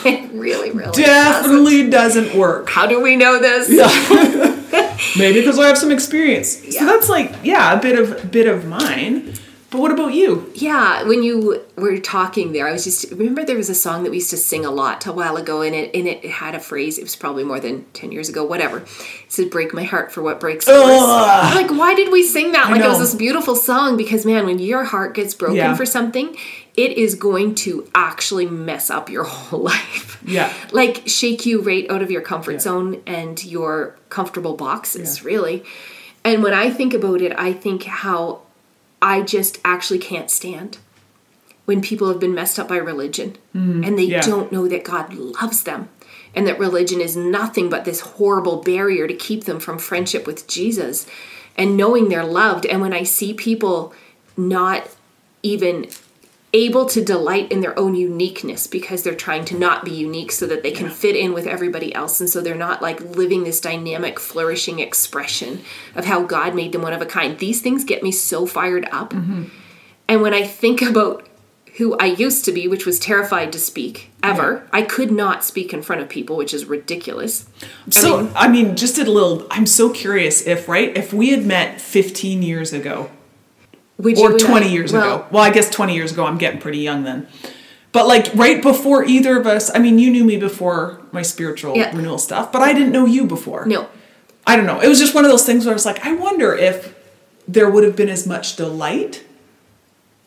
it 0.05 0.31
really, 0.33 0.71
really 0.71 0.91
doesn't. 0.91 1.03
definitely 1.03 1.89
doesn't 1.89 2.35
work 2.35 2.69
How 2.69 2.85
do 2.87 3.01
we 3.01 3.15
know 3.15 3.39
this? 3.39 3.69
Yeah. 3.69 4.53
maybe 5.17 5.39
because 5.41 5.57
i 5.59 5.67
have 5.67 5.77
some 5.77 5.91
experience 5.91 6.63
Yeah. 6.65 6.79
so 6.81 6.85
that's 6.85 7.09
like 7.09 7.33
yeah 7.43 7.77
a 7.77 7.81
bit 7.81 7.97
of 7.99 8.31
bit 8.31 8.47
of 8.47 8.65
mine 8.65 9.33
but 9.69 9.79
what 9.81 9.91
about 9.91 10.13
you 10.13 10.49
Yeah, 10.55 11.03
when 11.03 11.23
you 11.23 11.61
were 11.75 11.97
talking 11.97 12.53
there, 12.53 12.67
I 12.67 12.71
was 12.71 12.83
just 12.85 13.11
remember 13.11 13.43
there 13.43 13.57
was 13.57 13.69
a 13.69 13.75
song 13.75 14.03
that 14.03 14.09
we 14.11 14.17
used 14.17 14.29
to 14.29 14.37
sing 14.37 14.65
a 14.65 14.71
lot 14.71 15.05
a 15.05 15.11
while 15.11 15.35
ago, 15.37 15.61
and 15.61 15.75
it 15.75 15.93
and 15.93 16.07
it 16.07 16.23
had 16.25 16.55
a 16.55 16.59
phrase. 16.59 16.97
It 16.97 17.03
was 17.03 17.15
probably 17.15 17.43
more 17.43 17.59
than 17.59 17.85
ten 17.93 18.11
years 18.11 18.29
ago, 18.29 18.43
whatever. 18.45 18.77
It 18.79 18.87
said, 19.27 19.49
"Break 19.49 19.73
my 19.73 19.83
heart 19.83 20.11
for 20.11 20.21
what 20.21 20.39
breaks 20.39 20.67
yours." 20.67 20.79
Like, 20.79 21.69
why 21.71 21.95
did 21.95 22.11
we 22.11 22.23
sing 22.23 22.53
that? 22.53 22.71
Like 22.71 22.81
it 22.81 22.87
was 22.87 22.99
this 22.99 23.15
beautiful 23.15 23.55
song 23.55 23.97
because 23.97 24.25
man, 24.25 24.45
when 24.45 24.59
your 24.59 24.85
heart 24.85 25.13
gets 25.15 25.33
broken 25.33 25.57
Yeah. 25.57 25.75
for 25.75 25.85
something, 25.85 26.35
it 26.75 26.91
is 26.97 27.15
going 27.15 27.55
to 27.55 27.89
actually 27.93 28.45
mess 28.45 28.89
up 28.89 29.09
your 29.09 29.23
whole 29.33 29.61
life. 29.63 30.05
Yeah. 30.25 30.51
like 30.71 31.03
shake 31.07 31.45
you 31.45 31.61
right 31.61 31.89
out 31.89 32.01
of 32.01 32.09
your 32.11 32.21
comfort 32.21 32.61
zone 32.61 33.01
and 33.05 33.43
your 33.45 33.95
comfortable 34.09 34.55
boxes, 34.55 35.19
Yeah. 35.21 35.27
really. 35.27 35.63
And 36.25 36.43
when 36.43 36.53
I 36.53 36.69
think 36.69 36.93
about 36.93 37.21
it, 37.21 37.33
I 37.37 37.53
think 37.53 37.83
how 37.83 38.41
I 39.01 39.21
just 39.21 39.59
actually 39.63 39.99
can't 39.99 40.29
stand 40.31 40.77
when 41.65 41.81
people 41.81 42.07
have 42.07 42.19
been 42.19 42.33
messed 42.33 42.57
up 42.59 42.67
by 42.69 42.77
religion 42.77 43.37
and 43.53 43.97
they 43.97 44.07
Mm, 44.07 44.11
yeah. 44.11 44.21
don't 44.21 44.51
know 44.51 44.67
that 44.67 44.83
God 44.83 45.13
loves 45.13 45.63
them 45.63 45.89
and 46.33 46.47
that 46.47 46.59
religion 46.59 47.01
is 47.01 47.15
nothing 47.17 47.69
but 47.69 47.85
this 47.85 47.99
horrible 48.01 48.57
barrier 48.61 49.07
to 49.07 49.13
keep 49.13 49.43
them 49.45 49.59
from 49.59 49.77
friendship 49.77 50.25
with 50.25 50.47
Jesus 50.47 51.05
and 51.57 51.75
knowing 51.75 52.07
they're 52.09 52.23
loved. 52.25 52.65
And 52.65 52.81
when 52.81 52.93
I 52.93 53.03
see 53.03 53.33
people 53.33 53.93
not 54.37 54.87
even 55.43 55.87
able 56.53 56.85
to 56.85 57.03
delight 57.03 57.51
in 57.51 57.59
their 57.59 57.77
own 57.77 57.93
uniqueness 57.93 58.67
because 58.67 59.03
they're 59.03 59.15
trying 59.15 59.43
to 59.45 59.57
not 59.57 59.83
be 59.83 59.91
unique 59.91 60.31
so 60.31 60.47
that 60.47 60.63
they 60.63 60.71
can 60.71 60.89
fit 60.89 61.15
in 61.15 61.33
with 61.33 61.45
everybody 61.45 61.93
else 61.93 62.21
and 62.21 62.29
so 62.29 62.39
they're 62.39 62.55
not 62.55 62.81
like 62.81 63.01
living 63.01 63.43
this 63.43 63.59
dynamic 63.59 64.17
flourishing 64.17 64.79
expression 64.79 65.61
of 65.93 66.05
how 66.05 66.23
God 66.23 66.55
made 66.55 66.71
them 66.71 66.81
one 66.81 66.93
of 66.93 67.01
a 67.01 67.05
kind. 67.05 67.37
These 67.37 67.61
things 67.61 67.83
get 67.83 68.01
me 68.01 68.11
so 68.11 68.45
fired 68.45 68.87
up. 68.91 69.11
Mm-hmm. 69.11 69.43
And 70.07 70.21
when 70.21 70.33
I 70.33 70.43
think 70.43 70.81
about 70.81 71.27
who 71.77 71.95
I 71.97 72.05
used 72.05 72.45
to 72.45 72.51
be, 72.51 72.67
which 72.67 72.85
was 72.85 72.97
terrified 72.97 73.51
to 73.51 73.59
speak 73.59 74.09
ever, 74.23 74.67
I 74.71 74.81
could 74.81 75.11
not 75.11 75.43
speak 75.43 75.73
in 75.73 75.83
front 75.83 76.01
of 76.01 76.09
people, 76.09 76.35
which 76.35 76.53
is 76.53 76.65
ridiculous. 76.65 77.47
So, 77.89 78.23
mean- 78.23 78.31
I 78.35 78.47
mean, 78.47 78.75
just 78.75 78.97
a 78.97 79.03
little, 79.03 79.45
I'm 79.51 79.67
so 79.67 79.89
curious 79.89 80.47
if, 80.47 80.67
right, 80.67 80.95
if 80.97 81.13
we 81.13 81.29
had 81.29 81.45
met 81.45 81.79
15 81.79 82.41
years 82.41 82.73
ago 82.73 83.11
Would 83.97 84.17
or 84.19 84.31
and 84.31 84.39
20 84.39 84.65
I- 84.65 84.69
years 84.69 84.93
well, 84.93 85.15
ago. 85.17 85.25
Well, 85.31 85.43
I 85.43 85.49
guess 85.49 85.69
20 85.69 85.95
years 85.95 86.11
ago, 86.11 86.25
I'm 86.25 86.37
getting 86.37 86.59
pretty 86.59 86.79
young 86.79 87.03
then. 87.03 87.27
But 87.91 88.07
like 88.07 88.29
right 88.35 88.61
before 88.61 89.03
either 89.05 89.39
of 89.39 89.47
us, 89.47 89.71
I 89.73 89.79
mean, 89.79 89.97
you 89.97 90.11
knew 90.11 90.23
me 90.23 90.37
before 90.37 91.01
my 91.11 91.21
spiritual 91.23 91.75
Yeah. 91.75 91.95
renewal 91.95 92.17
stuff, 92.19 92.51
but 92.51 92.61
I 92.61 92.73
didn't 92.73 92.91
know 92.91 93.05
you 93.05 93.25
before. 93.25 93.65
No. 93.65 93.87
I 94.45 94.55
don't 94.55 94.65
know. 94.67 94.79
It 94.79 94.87
was 94.87 94.99
just 94.99 95.15
one 95.15 95.25
of 95.25 95.31
those 95.31 95.45
things 95.45 95.65
where 95.65 95.73
I 95.73 95.75
was 95.75 95.85
like, 95.85 96.05
I 96.05 96.13
wonder 96.13 96.53
if 96.55 96.93
there 97.47 97.69
would 97.69 97.83
have 97.83 97.95
been 97.95 98.09
as 98.09 98.27
much 98.27 98.55
delight 98.55 99.23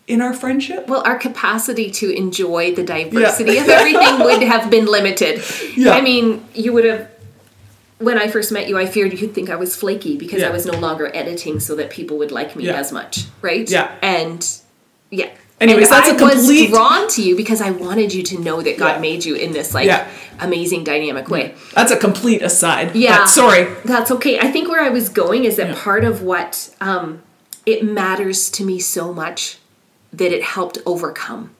in 0.08 0.20
our 0.20 0.34
friendship. 0.34 0.88
Well, 0.88 1.02
our 1.04 1.16
capacity 1.16 1.90
to 1.92 2.10
enjoy 2.10 2.74
the 2.74 2.82
diversity 2.82 3.58
of 3.58 3.68
everything 3.68 4.18
would 4.24 4.42
have 4.42 4.68
been 4.70 4.86
limited. 4.86 5.40
Yeah. 5.76 5.92
I 5.92 6.00
mean, 6.00 6.44
you 6.54 6.72
would 6.72 6.84
have. 6.84 7.08
When 8.00 8.18
I 8.18 8.28
first 8.28 8.50
met 8.50 8.66
you, 8.68 8.78
I 8.78 8.86
feared 8.86 9.12
you'd 9.18 9.34
think 9.34 9.50
I 9.50 9.56
was 9.56 9.76
flaky 9.76 10.16
because 10.16 10.42
I 10.42 10.50
was 10.50 10.64
no 10.66 10.78
longer 10.78 11.10
editing 11.14 11.60
so 11.60 11.76
that 11.76 11.90
people 11.90 12.16
would 12.18 12.32
like 12.32 12.56
me 12.56 12.64
Yeah. 12.64 12.74
as 12.80 12.90
much, 12.92 13.24
right? 13.42 13.68
Yeah. 13.70 13.90
And 14.02 14.46
yeah. 15.10 15.28
Anyways, 15.60 15.88
And 15.90 15.92
that's 15.92 16.08
a 16.22 16.24
I 16.24 16.28
was 16.34 16.68
drawn 16.70 17.08
to 17.08 17.22
you 17.22 17.36
because 17.36 17.60
I 17.60 17.70
wanted 17.70 18.14
you 18.14 18.22
to 18.22 18.38
know 18.40 18.62
that 18.62 18.78
God 18.78 18.94
Yeah. 18.94 19.00
made 19.00 19.26
you 19.26 19.34
in 19.34 19.52
this 19.52 19.74
like 19.74 19.84
Yeah. 19.84 20.08
amazing 20.40 20.82
dynamic 20.84 21.28
way. 21.28 21.54
That's 21.74 21.92
a 21.92 21.96
complete 21.98 22.40
aside. 22.40 22.96
Yeah. 22.96 23.18
But 23.18 23.26
sorry. 23.28 23.66
That's 23.84 24.10
okay. 24.12 24.38
I 24.38 24.50
think 24.50 24.68
where 24.70 24.82
I 24.82 24.88
was 24.88 25.10
going 25.10 25.44
is 25.44 25.56
that 25.56 25.68
Yeah. 25.68 25.74
part 25.82 26.02
of 26.04 26.22
what 26.22 26.70
um, 26.80 27.20
it 27.66 27.84
matters 27.84 28.48
to 28.52 28.64
me 28.64 28.78
so 28.80 29.12
much 29.12 29.58
that 30.14 30.32
it 30.32 30.42
helped 30.42 30.78
overcome 30.86 31.50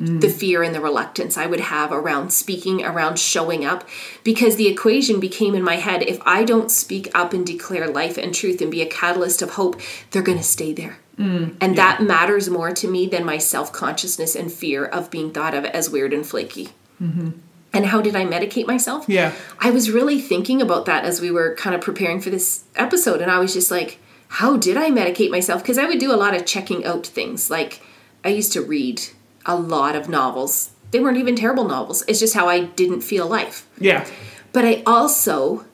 the 0.00 0.30
fear 0.30 0.62
and 0.62 0.74
the 0.74 0.80
reluctance 0.80 1.36
I 1.36 1.44
would 1.46 1.60
have 1.60 1.92
around 1.92 2.32
speaking, 2.32 2.82
around 2.82 3.18
showing 3.18 3.66
up, 3.66 3.86
because 4.24 4.56
the 4.56 4.66
equation 4.66 5.20
became 5.20 5.54
in 5.54 5.62
my 5.62 5.76
head 5.76 6.02
if 6.02 6.18
I 6.24 6.42
don't 6.44 6.70
speak 6.70 7.10
up 7.14 7.34
and 7.34 7.46
declare 7.46 7.86
life 7.86 8.16
and 8.16 8.34
truth 8.34 8.62
and 8.62 8.70
be 8.70 8.80
a 8.80 8.86
catalyst 8.86 9.42
of 9.42 9.52
hope, 9.52 9.78
they're 10.10 10.22
going 10.22 10.38
to 10.38 10.44
stay 10.44 10.72
there. 10.72 10.98
Mm, 11.18 11.54
and 11.60 11.76
that 11.76 12.02
matters 12.02 12.48
more 12.48 12.72
to 12.72 12.88
me 12.88 13.06
than 13.06 13.26
my 13.26 13.36
self 13.36 13.74
consciousness 13.74 14.34
and 14.34 14.50
fear 14.50 14.86
of 14.86 15.10
being 15.10 15.32
thought 15.32 15.52
of 15.52 15.66
as 15.66 15.90
weird 15.90 16.14
and 16.14 16.26
flaky. 16.26 16.70
Mm-hmm. 17.00 17.32
And 17.74 17.86
how 17.86 18.00
did 18.00 18.16
I 18.16 18.24
medicate 18.24 18.66
myself? 18.66 19.06
Yeah. 19.06 19.32
I 19.58 19.70
was 19.70 19.90
really 19.90 20.20
thinking 20.20 20.62
about 20.62 20.86
that 20.86 21.04
as 21.04 21.20
we 21.20 21.30
were 21.30 21.54
kind 21.56 21.74
of 21.74 21.82
preparing 21.82 22.22
for 22.22 22.30
this 22.30 22.64
episode, 22.74 23.20
and 23.20 23.30
I 23.30 23.38
was 23.38 23.52
just 23.52 23.70
like, 23.70 23.98
how 24.28 24.56
did 24.56 24.78
I 24.78 24.90
medicate 24.90 25.30
myself? 25.30 25.62
Because 25.62 25.76
I 25.76 25.84
would 25.84 25.98
do 25.98 26.12
a 26.12 26.16
lot 26.16 26.34
of 26.34 26.46
checking 26.46 26.86
out 26.86 27.06
things. 27.06 27.50
Like, 27.50 27.82
I 28.24 28.30
used 28.30 28.52
to 28.54 28.62
read 28.62 29.02
a 29.46 29.56
lot 29.56 29.96
of 29.96 30.08
novels. 30.08 30.70
They 30.90 31.00
weren't 31.00 31.18
even 31.18 31.36
terrible 31.36 31.68
novels, 31.68 32.02
it's 32.08 32.20
just 32.20 32.34
how 32.34 32.48
I 32.48 32.64
didn't 32.64 33.02
feel 33.02 33.26
life. 33.26 33.66
Yeah. 33.78 34.06
But 34.52 34.64
I 34.64 34.82
also 34.84 35.64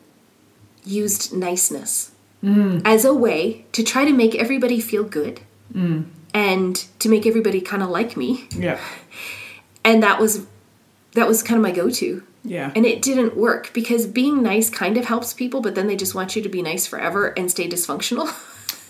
used 0.84 1.34
niceness 1.34 2.12
mm. 2.44 2.82
as 2.84 3.04
a 3.04 3.14
way 3.14 3.64
to 3.72 3.82
try 3.82 4.04
to 4.04 4.12
make 4.12 4.34
everybody 4.34 4.80
feel 4.80 5.04
good 5.04 5.40
mm. 5.72 6.04
and 6.34 6.76
to 6.98 7.08
make 7.08 7.26
everybody 7.26 7.60
kind 7.60 7.82
of 7.82 7.88
like 7.88 8.16
me. 8.16 8.48
Yeah. 8.50 8.80
And 9.84 10.02
that 10.02 10.18
was 10.18 10.44
that 11.12 11.28
was 11.28 11.44
kind 11.44 11.56
of 11.58 11.62
my 11.62 11.70
go-to. 11.70 12.24
Yeah. 12.42 12.72
And 12.74 12.84
it 12.84 13.02
didn't 13.02 13.36
work 13.36 13.72
because 13.72 14.04
being 14.06 14.42
nice 14.42 14.68
kind 14.68 14.96
of 14.96 15.04
helps 15.04 15.32
people, 15.32 15.60
but 15.60 15.76
then 15.76 15.86
they 15.86 15.94
just 15.94 16.12
want 16.12 16.34
you 16.34 16.42
to 16.42 16.48
be 16.48 16.60
nice 16.60 16.88
forever 16.88 17.28
and 17.36 17.48
stay 17.48 17.68
dysfunctional. 17.68 18.26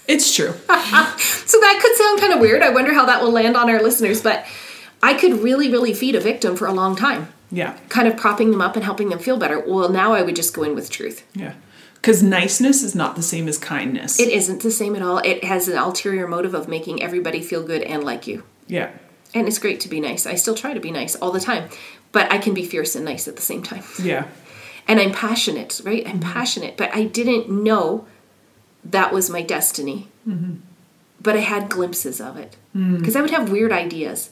It's 0.09 0.35
true. 0.35 0.52
so 0.52 1.61
that 1.61 1.78
could 1.83 1.97
sound 1.97 2.21
kind 2.21 2.33
of 2.33 2.40
weird. 2.40 2.62
I 2.62 2.71
wonder 2.71 2.95
how 2.95 3.06
that 3.06 3.23
will 3.23 3.33
land 3.33 3.56
on 3.56 3.68
our 3.68 3.83
listeners, 3.83 4.23
but 4.23 4.47
I 5.03 5.15
could 5.15 5.43
really, 5.43 5.71
really 5.71 5.95
feed 5.95 6.15
a 6.15 6.21
victim 6.21 6.57
for 6.57 6.67
a 6.67 6.73
long 6.73 6.97
time, 6.97 7.29
Yeah. 7.50 7.76
kind 7.88 8.09
of 8.09 8.17
propping 8.17 8.50
them 8.50 8.61
up 8.61 8.76
and 8.76 8.85
helping 8.85 9.09
them 9.11 9.19
feel 9.19 9.37
better. 9.37 9.61
Well, 9.61 9.88
now 9.88 10.12
I 10.12 10.23
would 10.23 10.37
just 10.37 10.55
go 10.55 10.62
in 10.62 10.75
with 10.75 10.91
truth. 10.91 11.25
Yeah. 11.35 11.53
Because 11.95 12.23
niceness 12.23 12.83
is 12.83 12.95
not 12.95 13.17
the 13.17 13.23
same 13.23 13.49
as 13.49 13.59
kindness. 13.59 14.21
It 14.21 14.29
isn't 14.29 14.62
the 14.62 14.71
same 14.71 14.95
at 14.95 15.03
all. 15.03 15.19
It 15.19 15.45
has 15.45 15.67
an 15.69 15.76
ulterior 15.76 16.29
motive 16.29 16.55
of 16.55 16.69
making 16.69 17.03
everybody 17.03 17.41
feel 17.43 17.62
good 17.62 17.83
and 17.83 18.05
like 18.05 18.26
you. 18.26 18.45
yeah. 18.67 18.91
And 19.35 19.47
it's 19.49 19.59
great 19.59 19.81
to 19.81 19.88
be 19.88 20.00
nice. 20.00 20.25
I 20.25 20.35
still 20.37 20.55
try 20.55 20.73
to 20.73 20.81
be 20.81 20.91
nice 20.91 21.15
all 21.17 21.31
the 21.31 21.41
time, 21.41 21.69
but 22.12 22.33
I 22.33 22.38
can 22.38 22.55
be 22.55 22.65
fierce 22.65 22.95
and 22.95 23.05
nice 23.05 23.29
at 23.29 23.37
the 23.37 23.43
same 23.43 23.62
time. 23.62 23.83
Yeah. 24.03 24.29
and 24.88 24.99
I'm 25.00 25.12
passionate, 25.12 25.81
right? 25.85 26.07
I'm 26.07 26.21
mm-hmm. 26.21 26.33
passionate, 26.33 26.76
but 26.76 26.95
I 26.95 27.05
didn't 27.05 27.50
know 27.50 28.07
that 28.85 29.12
was 29.12 29.29
my 29.29 29.43
destiny. 29.43 30.09
Mm-hmm. 30.26 30.55
But 31.21 31.37
I 31.37 31.41
had 31.41 31.69
glimpses 31.69 32.21
of 32.21 32.37
it 32.38 32.57
mm. 32.75 32.99
because 32.99 33.17
I 33.17 33.21
would 33.21 33.33
have 33.33 33.50
weird 33.50 33.73
ideas 33.73 34.31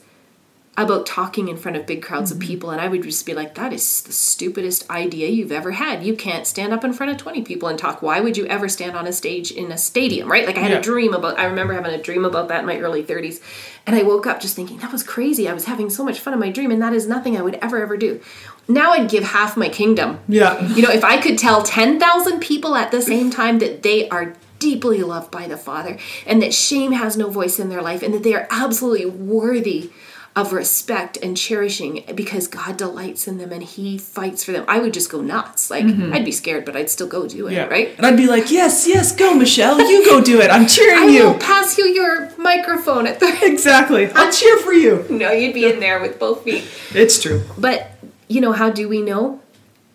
about 0.77 1.05
talking 1.05 1.47
in 1.47 1.55
front 1.55 1.77
of 1.77 1.85
big 1.85 2.01
crowds 2.01 2.31
of 2.31 2.37
mm-hmm. 2.37 2.47
people, 2.47 2.69
and 2.69 2.81
I 2.81 2.87
would 2.87 3.03
just 3.03 3.25
be 3.25 3.33
like, 3.33 3.55
"That 3.55 3.71
is 3.71 4.01
the 4.01 4.11
stupidest 4.11 4.89
idea 4.89 5.29
you've 5.29 5.51
ever 5.51 5.71
had. 5.71 6.03
You 6.03 6.15
can't 6.15 6.45
stand 6.45 6.73
up 6.73 6.83
in 6.83 6.93
front 6.93 7.11
of 7.11 7.17
twenty 7.17 7.41
people 7.41 7.69
and 7.69 7.79
talk. 7.79 8.01
Why 8.01 8.19
would 8.19 8.35
you 8.35 8.45
ever 8.47 8.67
stand 8.67 8.95
on 8.95 9.07
a 9.07 9.13
stage 9.13 9.51
in 9.51 9.71
a 9.71 9.77
stadium, 9.77 10.29
right?" 10.29 10.45
Like 10.45 10.57
I 10.57 10.61
had 10.61 10.71
Yeah. 10.71 10.79
a 10.79 10.81
dream 10.81 11.13
about. 11.13 11.39
I 11.39 11.45
remember 11.45 11.73
having 11.73 11.93
a 11.93 12.01
dream 12.01 12.25
about 12.25 12.49
that 12.49 12.61
in 12.61 12.65
my 12.65 12.77
early 12.79 13.03
thirties, 13.03 13.39
and 13.87 13.95
I 13.95 14.03
woke 14.03 14.27
up 14.27 14.41
just 14.41 14.55
thinking 14.55 14.79
that 14.79 14.91
was 14.91 15.03
crazy. 15.03 15.47
I 15.47 15.53
was 15.53 15.65
having 15.65 15.89
so 15.89 16.03
much 16.03 16.19
fun 16.19 16.33
in 16.33 16.39
my 16.39 16.51
dream, 16.51 16.71
and 16.71 16.81
that 16.81 16.93
is 16.93 17.07
nothing 17.07 17.37
I 17.37 17.41
would 17.41 17.55
ever 17.61 17.81
ever 17.81 17.95
do. 17.95 18.19
Now 18.67 18.91
I'd 18.91 19.09
give 19.09 19.23
half 19.23 19.55
my 19.55 19.69
kingdom 19.69 20.19
Yeah. 20.27 20.67
you 20.73 20.81
know, 20.81 20.89
if 20.89 21.03
I 21.03 21.17
could 21.17 21.37
tell 21.37 21.61
10,000 21.61 22.39
people 22.39 22.75
at 22.75 22.91
the 22.91 23.01
same 23.01 23.29
time 23.29 23.59
that 23.59 23.83
they 23.83 24.09
are 24.09 24.33
deeply 24.57 25.03
loved 25.03 25.29
by 25.29 25.47
the 25.47 25.57
Father 25.57 25.97
and 26.25 26.41
that 26.41 26.53
shame 26.53 26.93
has 26.93 27.15
no 27.15 27.29
voice 27.29 27.59
in 27.59 27.69
their 27.69 27.81
life 27.81 28.01
and 28.01 28.13
that 28.13 28.23
they 28.23 28.33
are 28.33 28.47
absolutely 28.49 29.05
worthy 29.05 29.91
of 30.35 30.51
respect 30.51 31.17
and 31.23 31.37
cherishing 31.37 32.03
because 32.13 32.47
God 32.47 32.75
delights 32.75 33.25
in 33.25 33.37
them 33.37 33.53
and 33.53 33.63
He 33.63 33.97
fights 33.97 34.43
for 34.43 34.51
them, 34.51 34.65
I 34.67 34.79
would 34.79 34.93
just 34.93 35.09
go 35.09 35.21
nuts. 35.21 35.69
Like, 35.71 35.85
mm-hmm. 35.85 36.13
I'd 36.13 36.25
be 36.25 36.31
scared, 36.33 36.65
but 36.65 36.75
I'd 36.75 36.89
still 36.89 37.07
go 37.07 37.25
do 37.27 37.47
it, 37.47 37.53
Yeah. 37.53 37.65
right? 37.67 37.95
And 37.95 38.05
I'd 38.05 38.17
be 38.17 38.27
like, 38.27 38.51
yes, 38.51 38.85
yes, 38.85 39.15
go, 39.15 39.33
Michelle. 39.33 39.79
You 39.79 40.03
go 40.05 40.19
do 40.19 40.41
it. 40.41 40.51
I'm 40.51 40.67
cheering 40.75 41.09
you. 41.09 41.23
I 41.23 41.31
will 41.31 41.39
pass 41.39 41.77
you 41.77 41.85
your 41.85 42.31
microphone 42.37 43.07
at 43.07 43.19
the. 43.19 43.33
Exactly. 43.45 44.07
I'll 44.11 44.31
cheer 44.39 44.57
for 44.57 44.73
you. 44.73 45.05
no, 45.09 45.31
you'd 45.31 45.53
be 45.53 45.65
in 45.71 45.79
there 45.79 46.01
with 46.01 46.19
both 46.19 46.43
feet. 46.43 46.65
It's 46.93 47.21
true. 47.21 47.43
But 47.57 47.91
you 48.27 48.41
know, 48.41 48.51
how 48.51 48.69
do 48.71 48.89
we 48.89 49.01
know? 49.01 49.39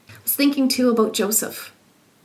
I 0.09 0.12
was 0.23 0.35
thinking 0.35 0.68
too 0.68 0.88
about 0.90 1.12
Joseph. 1.12 1.75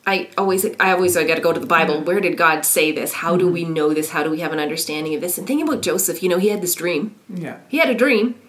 I 0.08 0.30
always, 0.38 0.66
I 0.80 0.92
always, 0.92 1.18
I 1.18 1.24
got 1.24 1.36
to 1.36 1.42
go 1.42 1.52
to 1.52 1.60
the 1.60 1.66
Bible. 1.66 1.96
Mm-hmm. 1.96 2.06
Where 2.06 2.20
did 2.20 2.38
God 2.38 2.64
say 2.64 2.92
this? 2.92 3.14
How 3.14 3.36
do 3.36 3.48
we 3.48 3.64
mm-hmm. 3.64 3.74
know 3.74 3.94
this? 3.94 4.12
How 4.12 4.24
do 4.24 4.30
we 4.30 4.40
have 4.42 4.54
an 4.54 4.60
understanding 4.60 5.16
of 5.16 5.22
this? 5.22 5.38
And 5.38 5.48
thinking 5.48 5.68
about 5.68 5.82
Joseph, 5.82 6.22
you 6.22 6.30
know, 6.30 6.38
he 6.38 6.50
had 6.50 6.62
this 6.62 6.76
dream. 6.76 7.16
Yeah. 7.28 7.58
He 7.70 7.78
had 7.78 7.90
a 7.90 7.96
dream, 7.96 8.40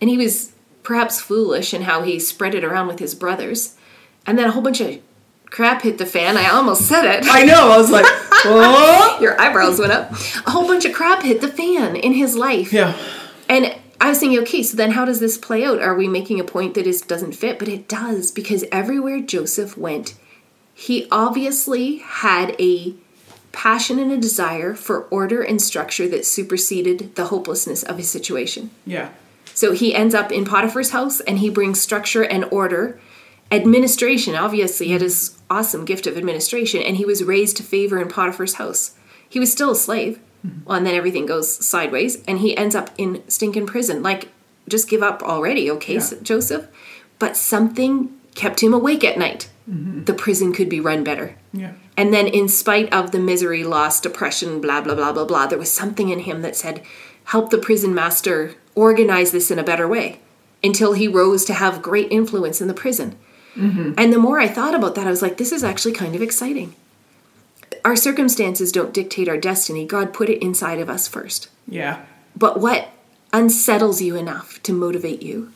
and 0.00 0.10
he 0.10 0.18
was 0.18 0.52
perhaps 0.82 1.20
foolish 1.20 1.72
in 1.72 1.82
how 1.82 2.02
he 2.02 2.18
spread 2.18 2.54
it 2.54 2.64
around 2.64 2.86
with 2.86 2.98
his 2.98 3.14
brothers, 3.14 3.76
and 4.26 4.38
then 4.38 4.48
a 4.48 4.52
whole 4.52 4.62
bunch 4.62 4.80
of 4.80 5.00
crap 5.46 5.82
hit 5.82 5.98
the 5.98 6.06
fan. 6.06 6.36
I 6.36 6.50
almost 6.50 6.82
said 6.82 7.04
it. 7.04 7.24
I 7.26 7.44
know. 7.44 7.70
I 7.72 7.78
was 7.78 7.90
like, 7.90 8.04
oh. 8.08 9.18
Your 9.20 9.40
eyebrows 9.40 9.78
went 9.78 9.92
up. 9.92 10.10
A 10.46 10.50
whole 10.50 10.66
bunch 10.66 10.84
of 10.84 10.92
crap 10.92 11.22
hit 11.22 11.40
the 11.40 11.48
fan 11.48 11.96
in 11.96 12.12
his 12.12 12.36
life. 12.36 12.72
Yeah. 12.72 12.96
And 13.48 13.74
I 14.00 14.10
was 14.10 14.18
thinking, 14.18 14.40
okay, 14.40 14.62
so 14.62 14.76
then 14.76 14.90
how 14.90 15.04
does 15.04 15.20
this 15.20 15.38
play 15.38 15.64
out? 15.64 15.80
Are 15.80 15.94
we 15.94 16.08
making 16.08 16.40
a 16.40 16.44
point 16.44 16.74
that 16.74 16.86
is 16.86 17.00
doesn't 17.00 17.32
fit? 17.32 17.58
But 17.58 17.68
it 17.68 17.88
does 17.88 18.30
because 18.30 18.64
everywhere 18.70 19.20
Joseph 19.20 19.78
went, 19.78 20.14
he 20.78 21.08
obviously 21.10 21.96
had 21.96 22.54
a 22.60 22.92
passion 23.50 23.98
and 23.98 24.12
a 24.12 24.18
desire 24.18 24.74
for 24.74 25.04
order 25.04 25.40
and 25.40 25.60
structure 25.62 26.06
that 26.06 26.26
superseded 26.26 27.14
the 27.14 27.24
hopelessness 27.28 27.82
of 27.82 27.96
his 27.96 28.10
situation. 28.10 28.70
Yeah. 28.84 29.08
So 29.54 29.72
he 29.72 29.94
ends 29.94 30.14
up 30.14 30.30
in 30.30 30.44
Potiphar's 30.44 30.90
house 30.90 31.20
and 31.20 31.38
he 31.38 31.48
brings 31.48 31.80
structure 31.80 32.22
and 32.22 32.44
order. 32.50 33.00
Administration, 33.50 34.34
obviously, 34.34 34.88
had 34.88 35.00
his 35.00 35.38
awesome 35.48 35.86
gift 35.86 36.06
of 36.06 36.18
administration, 36.18 36.82
and 36.82 36.98
he 36.98 37.06
was 37.06 37.24
raised 37.24 37.56
to 37.56 37.62
favor 37.62 37.98
in 37.98 38.08
Potiphar's 38.08 38.54
house. 38.54 38.94
He 39.26 39.40
was 39.40 39.50
still 39.50 39.70
a 39.70 39.76
slave. 39.76 40.20
Mm-hmm. 40.46 40.64
Well, 40.66 40.76
and 40.76 40.86
then 40.86 40.94
everything 40.94 41.24
goes 41.24 41.64
sideways, 41.64 42.22
and 42.24 42.40
he 42.40 42.54
ends 42.54 42.74
up 42.74 42.90
in 42.98 43.22
stinking 43.30 43.66
prison. 43.66 44.02
Like, 44.02 44.28
just 44.68 44.90
give 44.90 45.02
up 45.02 45.22
already, 45.22 45.70
okay, 45.70 45.94
Yeah. 45.94 46.10
Joseph? 46.22 46.66
But 47.18 47.36
something 47.36 48.14
kept 48.34 48.62
him 48.62 48.74
awake 48.74 49.04
at 49.04 49.16
night. 49.16 49.48
The 49.66 50.14
prison 50.14 50.52
could 50.52 50.68
be 50.68 50.78
run 50.78 51.02
better. 51.02 51.36
Yeah. 51.52 51.72
And 51.96 52.14
then, 52.14 52.28
in 52.28 52.48
spite 52.48 52.92
of 52.92 53.10
the 53.10 53.18
misery, 53.18 53.64
loss, 53.64 54.00
depression, 54.00 54.60
blah, 54.60 54.80
blah, 54.80 54.94
blah, 54.94 55.12
blah, 55.12 55.24
blah, 55.24 55.46
there 55.46 55.58
was 55.58 55.72
something 55.72 56.08
in 56.08 56.20
him 56.20 56.42
that 56.42 56.54
said, 56.54 56.82
help 57.24 57.50
the 57.50 57.58
prison 57.58 57.92
master 57.92 58.54
organize 58.76 59.32
this 59.32 59.50
in 59.50 59.58
a 59.58 59.64
better 59.64 59.88
way 59.88 60.20
until 60.62 60.92
he 60.92 61.08
rose 61.08 61.44
to 61.46 61.54
have 61.54 61.82
great 61.82 62.12
influence 62.12 62.60
in 62.60 62.68
the 62.68 62.74
prison. 62.74 63.16
Mm-hmm. 63.56 63.94
And 63.98 64.12
the 64.12 64.18
more 64.18 64.38
I 64.38 64.48
thought 64.48 64.74
about 64.74 64.94
that, 64.94 65.06
I 65.06 65.10
was 65.10 65.22
like, 65.22 65.36
this 65.36 65.52
is 65.52 65.64
actually 65.64 65.94
kind 65.94 66.14
of 66.14 66.22
exciting. 66.22 66.74
Our 67.84 67.96
circumstances 67.96 68.70
don't 68.70 68.94
dictate 68.94 69.28
our 69.28 69.38
destiny, 69.38 69.84
God 69.84 70.12
put 70.12 70.28
it 70.28 70.42
inside 70.42 70.78
of 70.78 70.90
us 70.90 71.08
first. 71.08 71.48
Yeah. 71.66 72.04
But 72.36 72.60
what 72.60 72.90
unsettles 73.32 74.00
you 74.00 74.14
enough 74.14 74.62
to 74.62 74.72
motivate 74.72 75.22
you 75.22 75.52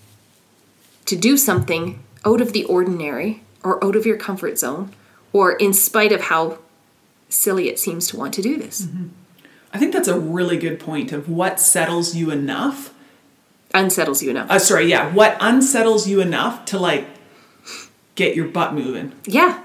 to 1.07 1.17
do 1.17 1.37
something 1.37 2.02
out 2.25 2.40
of 2.40 2.52
the 2.52 2.64
ordinary 2.64 3.43
or 3.64 3.83
out 3.85 3.97
of 3.97 4.07
your 4.07 4.17
comfort 4.17 4.59
zone 4.59 4.93
or 5.33 5.52
in 5.52 5.73
spite 5.73 6.12
of 6.12 6.23
how 6.23 6.59
silly 7.29 7.69
it 7.69 7.79
seems 7.79 8.09
to 8.09 8.17
want 8.17 8.35
to 8.35 8.43
do 8.43 8.57
this? 8.57 8.88
I 9.73 9.79
think 9.79 9.93
that's 9.93 10.09
a 10.09 10.19
really 10.19 10.57
good 10.57 10.81
point 10.81 11.12
of 11.12 11.29
what 11.29 11.61
settles 11.61 12.14
you 12.14 12.31
enough. 12.31 12.93
Unsettles 13.73 14.23
you 14.23 14.31
enough. 14.31 14.50
Uh, 14.50 14.59
sorry, 14.59 14.87
yeah. 14.87 15.12
What 15.12 15.37
unsettles 15.40 16.09
you 16.09 16.21
enough 16.21 16.64
to 16.67 16.79
like 16.79 17.07
get 18.21 18.37
your 18.37 18.49
butt 18.49 18.75
moving. 18.75 19.12
Yeah. 19.25 19.62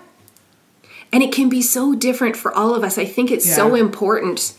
And 1.12 1.22
it 1.22 1.34
can 1.34 1.50
be 1.50 1.62
so 1.62 1.94
different 1.94 2.38
for 2.38 2.54
all 2.54 2.74
of 2.74 2.84
us. 2.84 2.98
I 2.98 3.06
think 3.06 3.32
it's 3.32 3.54
so 3.54 3.75
important. 3.75 4.56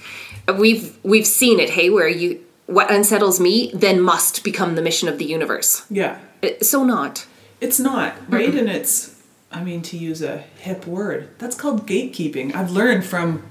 We've 0.59 0.97
we've 1.02 1.26
seen 1.26 1.61
it, 1.61 1.71
hey, 1.71 1.90
where 1.90 2.09
you 2.09 2.45
what 2.66 2.90
unsettles 2.90 3.40
me 3.40 3.71
then 3.73 4.00
must 4.00 4.45
become 4.45 4.75
the 4.75 4.83
mission 4.83 5.09
of 5.09 5.19
the 5.19 5.25
universe. 5.25 5.87
Yeah. 5.90 6.19
So 6.62 6.85
not. 6.85 7.26
It's 7.61 7.81
not, 7.81 8.14
right? 8.28 8.55
And 8.55 8.69
it's 8.69 9.15
I 9.56 9.64
mean, 9.64 9.80
to 9.82 9.96
use 9.96 10.20
a 10.20 10.36
hip 10.58 10.86
word, 10.86 11.30
that's 11.38 11.56
called 11.56 11.86
gatekeeping. 11.86 12.54
I've 12.54 12.70
learned 12.70 13.06
from 13.06 13.42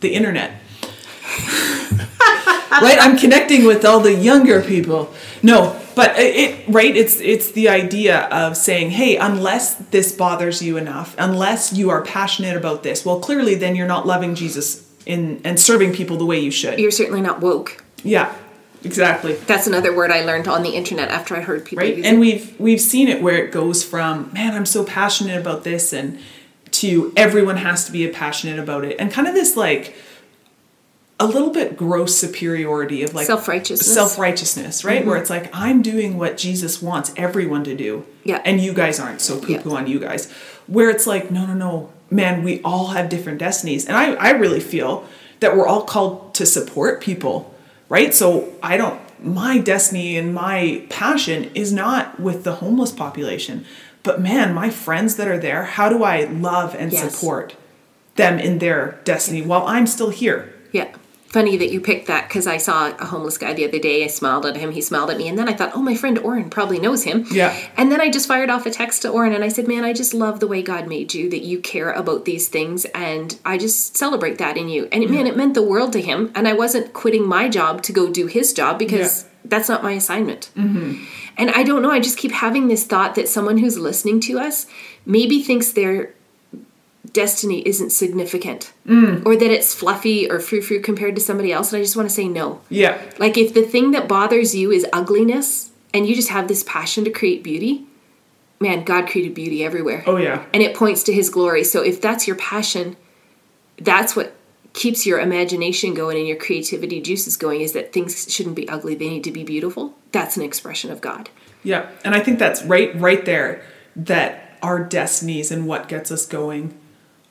the 0.00 0.12
internet. 0.12 0.50
right? 2.70 2.98
I'm 3.00 3.16
connecting 3.16 3.64
with 3.64 3.86
all 3.86 4.00
the 4.00 4.12
younger 4.12 4.60
people. 4.60 5.10
No, 5.42 5.80
but 5.94 6.12
it 6.18 6.68
right 6.68 6.94
it's 6.94 7.22
it's 7.22 7.52
the 7.52 7.70
idea 7.70 8.24
of 8.26 8.54
saying, 8.54 8.90
"Hey, 8.90 9.16
unless 9.16 9.76
this 9.76 10.12
bothers 10.12 10.60
you 10.60 10.76
enough, 10.76 11.14
unless 11.18 11.72
you 11.72 11.88
are 11.88 12.02
passionate 12.02 12.58
about 12.58 12.82
this, 12.82 13.06
well, 13.06 13.18
clearly 13.18 13.54
then 13.54 13.76
you're 13.76 13.86
not 13.86 14.06
loving 14.06 14.34
Jesus 14.34 14.86
in 15.06 15.40
and 15.42 15.58
serving 15.58 15.94
people 15.94 16.18
the 16.18 16.26
way 16.26 16.38
you 16.38 16.50
should." 16.50 16.78
You're 16.78 16.90
certainly 16.90 17.22
not 17.22 17.40
woke. 17.40 17.82
Yeah. 18.04 18.34
Exactly. 18.84 19.34
That's 19.34 19.66
another 19.66 19.94
word 19.94 20.10
I 20.10 20.20
learned 20.24 20.46
on 20.46 20.62
the 20.62 20.70
internet 20.70 21.08
after 21.10 21.34
I 21.36 21.40
heard 21.40 21.64
people 21.64 21.84
right? 21.84 21.96
and 21.96 22.16
it. 22.16 22.18
we've 22.18 22.60
we've 22.60 22.80
seen 22.80 23.08
it 23.08 23.20
where 23.22 23.44
it 23.44 23.50
goes 23.50 23.82
from 23.82 24.30
man 24.32 24.54
i'm 24.54 24.66
so 24.66 24.84
passionate 24.84 25.40
about 25.40 25.64
this 25.64 25.92
and 25.92 26.18
to 26.70 27.12
everyone 27.16 27.56
has 27.56 27.86
to 27.86 27.92
be 27.92 28.06
passionate 28.08 28.58
about 28.58 28.84
it 28.84 28.96
and 29.00 29.10
kind 29.10 29.26
of 29.26 29.34
this 29.34 29.56
like 29.56 29.96
a 31.20 31.26
little 31.26 31.50
bit 31.50 31.76
gross 31.76 32.16
superiority 32.16 33.02
of 33.02 33.12
like 33.14 33.26
Self-righteousness. 33.26 33.92
self-righteousness 33.92 34.84
right 34.84 35.04
where 35.04 35.16
mm-hmm. 35.16 35.22
it's 35.22 35.30
like 35.30 35.50
i'm 35.52 35.82
doing 35.82 36.16
what 36.18 36.36
jesus 36.36 36.80
wants 36.80 37.12
everyone 37.16 37.64
to 37.64 37.74
do 37.74 38.06
Yeah. 38.24 38.40
and 38.44 38.60
you 38.60 38.72
guys 38.72 39.00
aren't 39.00 39.20
so 39.20 39.40
poo-poo 39.40 39.70
Yeah. 39.70 39.76
on 39.76 39.86
you 39.86 39.98
guys 39.98 40.30
where 40.66 40.90
it's 40.90 41.06
like 41.06 41.30
no 41.30 41.46
no 41.46 41.54
no 41.54 41.92
man 42.10 42.44
we 42.44 42.62
all 42.62 42.88
have 42.88 43.08
different 43.08 43.38
destinies 43.38 43.86
and 43.86 43.96
i 43.96 44.12
i 44.14 44.30
really 44.30 44.60
feel 44.60 45.04
that 45.40 45.56
we're 45.56 45.66
all 45.66 45.82
called 45.82 46.34
to 46.34 46.46
support 46.46 47.00
people 47.00 47.52
right 47.88 48.14
so 48.14 48.52
i 48.62 48.76
don't 48.76 49.00
my 49.24 49.58
destiny 49.58 50.16
and 50.16 50.32
my 50.34 50.84
passion 50.90 51.50
is 51.54 51.72
not 51.72 52.20
with 52.20 52.44
the 52.44 52.56
homeless 52.56 52.92
population 52.92 53.64
but 54.02 54.20
man 54.20 54.54
my 54.54 54.70
friends 54.70 55.16
that 55.16 55.26
are 55.28 55.38
there 55.38 55.64
how 55.64 55.88
do 55.88 56.02
i 56.04 56.24
love 56.24 56.74
and 56.78 56.92
Yes. 56.92 57.14
support 57.14 57.56
them 58.16 58.38
in 58.38 58.58
their 58.58 59.00
destiny 59.04 59.42
while 59.42 59.66
i'm 59.66 59.86
still 59.86 60.10
here 60.10 60.52
Yeah. 60.72 60.88
Funny 61.28 61.58
that 61.58 61.70
you 61.70 61.78
picked 61.80 62.06
that 62.06 62.26
because 62.26 62.46
I 62.46 62.56
saw 62.56 62.90
a 62.96 63.04
homeless 63.04 63.36
guy 63.36 63.52
the 63.52 63.66
other 63.68 63.78
day. 63.78 64.02
I 64.02 64.06
smiled 64.06 64.46
at 64.46 64.56
him. 64.56 64.72
He 64.72 64.80
smiled 64.80 65.10
at 65.10 65.18
me. 65.18 65.28
And 65.28 65.38
then 65.38 65.46
I 65.46 65.52
thought, 65.52 65.72
oh, 65.74 65.82
my 65.82 65.94
friend 65.94 66.18
Oren 66.18 66.48
probably 66.48 66.78
knows 66.78 67.04
him. 67.04 67.26
Yeah. 67.30 67.54
And 67.76 67.92
then 67.92 68.00
I 68.00 68.08
just 68.10 68.26
fired 68.26 68.48
off 68.48 68.64
a 68.64 68.70
text 68.70 69.02
to 69.02 69.10
Oren 69.10 69.34
and 69.34 69.44
I 69.44 69.48
said, 69.48 69.68
man, 69.68 69.84
I 69.84 69.92
just 69.92 70.14
love 70.14 70.40
the 70.40 70.46
way 70.46 70.62
God 70.62 70.88
made 70.88 71.12
you, 71.12 71.28
that 71.28 71.42
you 71.42 71.60
care 71.60 71.92
about 71.92 72.24
these 72.24 72.48
things. 72.48 72.86
And 72.86 73.38
I 73.44 73.58
just 73.58 73.94
celebrate 73.96 74.38
that 74.38 74.56
in 74.56 74.70
you. 74.70 74.88
And 74.90 75.02
it, 75.04 75.10
man, 75.10 75.26
it 75.26 75.36
meant 75.36 75.52
the 75.52 75.62
world 75.62 75.92
to 75.92 76.00
him. 76.00 76.32
And 76.34 76.48
I 76.48 76.54
wasn't 76.54 76.94
quitting 76.94 77.26
my 77.28 77.50
job 77.50 77.82
to 77.82 77.92
go 77.92 78.10
do 78.10 78.26
his 78.26 78.54
job 78.54 78.78
because 78.78 79.24
Yeah. 79.24 79.28
that's 79.44 79.68
not 79.68 79.82
my 79.82 79.92
assignment. 79.92 80.50
Mm-hmm. 80.56 81.04
And 81.36 81.50
I 81.50 81.62
don't 81.62 81.82
know. 81.82 81.90
I 81.90 82.00
just 82.00 82.16
keep 82.16 82.32
having 82.32 82.68
this 82.68 82.84
thought 82.86 83.14
that 83.16 83.28
someone 83.28 83.58
who's 83.58 83.78
listening 83.78 84.20
to 84.20 84.38
us 84.38 84.66
maybe 85.04 85.42
thinks 85.42 85.72
their 85.72 86.14
destiny 87.12 87.66
isn't 87.66 87.90
significant 87.90 88.72
mm. 88.86 89.24
or 89.24 89.36
that 89.36 89.50
it's 89.50 89.74
fluffy 89.74 90.30
or 90.30 90.40
frou 90.40 90.60
frou 90.60 90.80
compared 90.80 91.14
to 91.14 91.20
somebody 91.20 91.52
else. 91.52 91.72
And 91.72 91.80
I 91.80 91.82
just 91.82 91.96
want 91.96 92.08
to 92.08 92.14
say 92.14 92.28
no. 92.28 92.60
yeah 92.68 93.00
Like 93.18 93.36
if 93.36 93.54
the 93.54 93.62
thing 93.62 93.92
that 93.92 94.08
bothers 94.08 94.54
you 94.54 94.70
is 94.70 94.86
ugliness 94.92 95.70
and 95.94 96.06
you 96.06 96.14
just 96.14 96.28
have 96.28 96.48
this 96.48 96.62
passion 96.64 97.04
to 97.04 97.10
create 97.10 97.42
beauty, 97.42 97.86
man, 98.60 98.84
God 98.84 99.08
created 99.08 99.34
beauty 99.34 99.64
everywhere. 99.64 100.02
oh 100.06 100.16
yeah 100.16 100.44
And 100.52 100.62
it 100.62 100.76
points 100.76 101.02
to 101.04 101.12
his 101.12 101.30
glory. 101.30 101.64
So 101.64 101.82
if 101.82 102.00
that's 102.00 102.26
your 102.26 102.36
passion, 102.36 102.96
that's 103.78 104.14
what 104.16 104.34
keeps 104.72 105.06
your 105.06 105.18
imagination 105.18 105.94
going 105.94 106.18
and 106.18 106.26
your 106.26 106.36
creativity 106.36 107.00
juices 107.00 107.36
going 107.36 107.60
is 107.60 107.72
that 107.72 107.92
things 107.92 108.32
shouldn't 108.32 108.54
be 108.54 108.68
ugly, 108.68 108.94
they 108.94 109.08
need 109.08 109.24
to 109.24 109.32
be 109.32 109.44
beautiful. 109.44 109.94
That's 110.12 110.36
an 110.36 110.42
expression 110.42 110.90
of 110.90 111.00
God. 111.00 111.30
Yeah, 111.64 111.90
and 112.04 112.14
I 112.14 112.20
think 112.20 112.38
that's 112.38 112.62
right 112.62 112.94
right 112.98 113.24
there 113.24 113.64
that 113.96 114.56
our 114.62 114.82
destinies 114.82 115.50
and 115.50 115.66
what 115.66 115.88
gets 115.88 116.10
us 116.10 116.26
going 116.26 116.78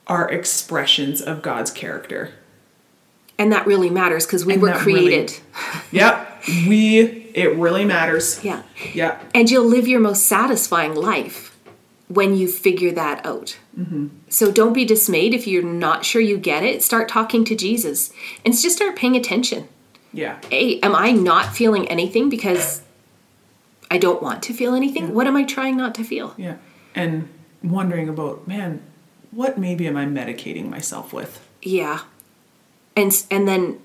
are 0.08 0.30
expressions 0.32 1.22
of 1.22 1.42
God's 1.42 1.72
character. 1.72 2.32
And 3.40 3.52
that 3.52 3.68
really 3.68 3.90
matters 3.90 4.26
because 4.26 4.46
we 4.46 4.54
And 4.54 4.62
were 4.62 4.70
that 4.70 4.86
really- 4.86 5.06
created. 5.06 5.38
Yep, 5.91 6.43
we 6.67 7.00
it 7.34 7.56
really 7.56 7.86
matters. 7.86 8.43
yeah. 8.43 8.63
Yeah. 8.93 9.20
And 9.36 9.50
you'll 9.52 9.65
live 9.65 9.88
your 9.88 10.00
most 10.00 10.26
satisfying 10.26 10.96
life 10.96 11.56
when 12.08 12.36
you 12.36 12.48
figure 12.48 12.91
that 12.93 13.24
out. 13.26 13.58
Mm-hmm. 13.78 14.08
So 14.30 14.52
don't 14.52 14.74
be 14.74 14.86
dismayed 14.86 15.34
if 15.34 15.46
you're 15.46 15.62
not 15.63 16.04
sure 16.06 16.22
you 16.22 16.38
get 16.38 16.63
it. 16.63 16.82
Start 16.82 17.08
talking 17.10 17.43
to 17.46 17.56
Jesus 17.56 18.12
and 18.43 18.58
just 18.58 18.78
start 18.78 18.96
paying 18.96 19.15
attention. 19.15 19.67
Yeah. 20.13 20.39
Hey, 20.50 20.80
am 20.80 20.96
I 20.96 21.12
not 21.12 21.54
feeling 21.54 21.88
anything 21.89 22.30
because 22.30 22.82
I 23.91 23.98
don't 24.00 24.24
want 24.24 24.41
to 24.43 24.54
feel 24.54 24.74
anything? 24.74 25.13
What 25.13 25.28
am 25.28 25.36
I 25.36 25.43
trying 25.43 25.78
not 25.78 25.93
to 25.96 26.04
feel? 26.04 26.34
Yeah. 26.38 26.56
And 26.96 27.28
wondering 27.62 28.10
about, 28.10 28.48
man, 28.48 28.82
what 29.32 29.58
maybe 29.58 29.88
am 29.88 29.98
I 29.98 30.06
medicating 30.06 30.70
myself 30.70 31.13
with? 31.13 31.46
Yeah. 31.62 32.02
And 32.96 33.12
and 33.30 33.48
then 33.48 33.80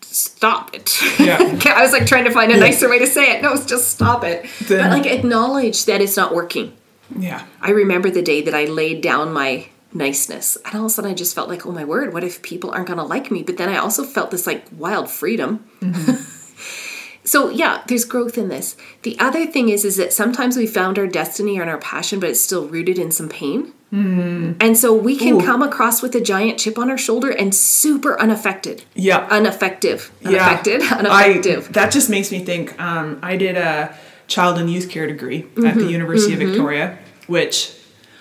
stop 0.00 0.74
it. 0.74 1.00
Yeah. 1.18 1.38
I 1.66 1.82
was 1.82 1.92
like 1.92 2.06
trying 2.06 2.24
to 2.24 2.30
find 2.30 2.52
a 2.52 2.58
nicer 2.58 2.88
way 2.88 2.98
to 2.98 3.06
say 3.06 3.36
it. 3.36 3.42
No, 3.42 3.52
it's 3.52 3.66
just 3.66 3.88
stop 3.88 4.24
it. 4.24 4.46
Then- 4.62 4.90
but 4.90 4.98
like 4.98 5.06
acknowledge 5.10 5.84
that 5.86 6.00
it's 6.00 6.16
not 6.16 6.34
working. 6.34 6.76
Yeah. 7.16 7.46
I 7.60 7.70
remember 7.70 8.10
the 8.10 8.22
day 8.22 8.42
that 8.42 8.54
I 8.54 8.64
laid 8.64 9.02
down 9.02 9.32
my 9.32 9.68
niceness, 9.92 10.56
and 10.64 10.74
all 10.74 10.82
of 10.82 10.86
a 10.86 10.90
sudden 10.90 11.10
I 11.10 11.14
just 11.14 11.34
felt 11.34 11.48
like, 11.50 11.66
oh 11.66 11.72
my 11.72 11.84
word, 11.84 12.14
what 12.14 12.24
if 12.24 12.42
people 12.42 12.70
aren't 12.70 12.88
gonna 12.88 13.04
like 13.04 13.30
me? 13.30 13.42
But 13.42 13.58
then 13.58 13.68
I 13.68 13.76
also 13.76 14.04
felt 14.04 14.30
this 14.30 14.46
like 14.46 14.64
wild 14.76 15.10
freedom. 15.10 15.68
Mm-hmm. 15.80 17.22
so 17.24 17.50
yeah, 17.50 17.82
there's 17.86 18.04
growth 18.04 18.38
in 18.38 18.48
this. 18.48 18.76
The 19.02 19.18
other 19.18 19.46
thing 19.46 19.68
is, 19.68 19.84
is 19.84 19.96
that 19.96 20.12
sometimes 20.12 20.56
we 20.56 20.66
found 20.66 20.98
our 20.98 21.06
destiny 21.06 21.58
and 21.58 21.68
our 21.68 21.78
passion, 21.78 22.20
but 22.20 22.30
it's 22.30 22.40
still 22.40 22.66
rooted 22.66 22.98
in 22.98 23.10
some 23.10 23.28
pain. 23.28 23.72
And 23.92 24.76
so 24.78 24.94
we 24.94 25.16
can 25.16 25.34
Ooh. 25.34 25.44
come 25.44 25.62
across 25.62 26.00
with 26.00 26.14
a 26.14 26.20
giant 26.20 26.58
chip 26.58 26.78
on 26.78 26.88
our 26.90 26.96
shoulder 26.96 27.30
and 27.30 27.54
super 27.54 28.18
unaffected. 28.18 28.84
Yeah. 28.94 29.28
Unaffective. 29.28 30.10
Unaffected. 30.24 30.80
Yeah. 30.80 30.88
Unaffective. 30.98 31.68
I, 31.68 31.72
that 31.72 31.92
just 31.92 32.08
makes 32.08 32.32
me 32.32 32.42
think. 32.44 32.80
Um, 32.80 33.18
I 33.22 33.36
did 33.36 33.56
a 33.58 33.94
child 34.28 34.58
and 34.58 34.70
youth 34.70 34.88
care 34.88 35.06
degree 35.06 35.40
at 35.40 35.46
Mm-hmm. 35.56 35.78
the 35.78 35.90
University 35.90 36.32
of 36.32 36.38
Victoria, 36.38 36.98
which 37.26 37.74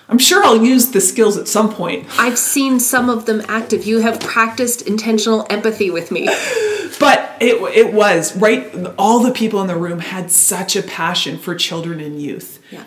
I'm 0.10 0.18
sure 0.18 0.44
I'll 0.44 0.62
use 0.66 0.90
the 0.92 1.00
skills 1.00 1.38
at 1.38 1.48
some 1.48 1.72
point. 1.74 2.06
I've 2.20 2.38
seen 2.38 2.80
some 2.82 3.10
of 3.10 3.26
them 3.26 3.42
active. 3.48 3.86
You 3.86 4.00
have 4.02 4.20
practiced 4.20 4.82
intentional 4.82 5.48
empathy 5.50 5.90
with 5.90 6.12
me. 6.12 6.28
But 7.00 7.38
it 7.40 7.56
it 7.76 7.94
was 7.94 8.36
right. 8.36 8.70
All 8.98 9.22
the 9.22 9.32
people 9.32 9.60
in 9.62 9.68
the 9.68 9.78
room 9.78 10.00
had 10.00 10.30
such 10.30 10.76
a 10.76 10.84
passion 10.84 11.40
for 11.40 11.56
children 11.56 12.00
and 12.00 12.22
youth, 12.22 12.60
Yeah. 12.70 12.84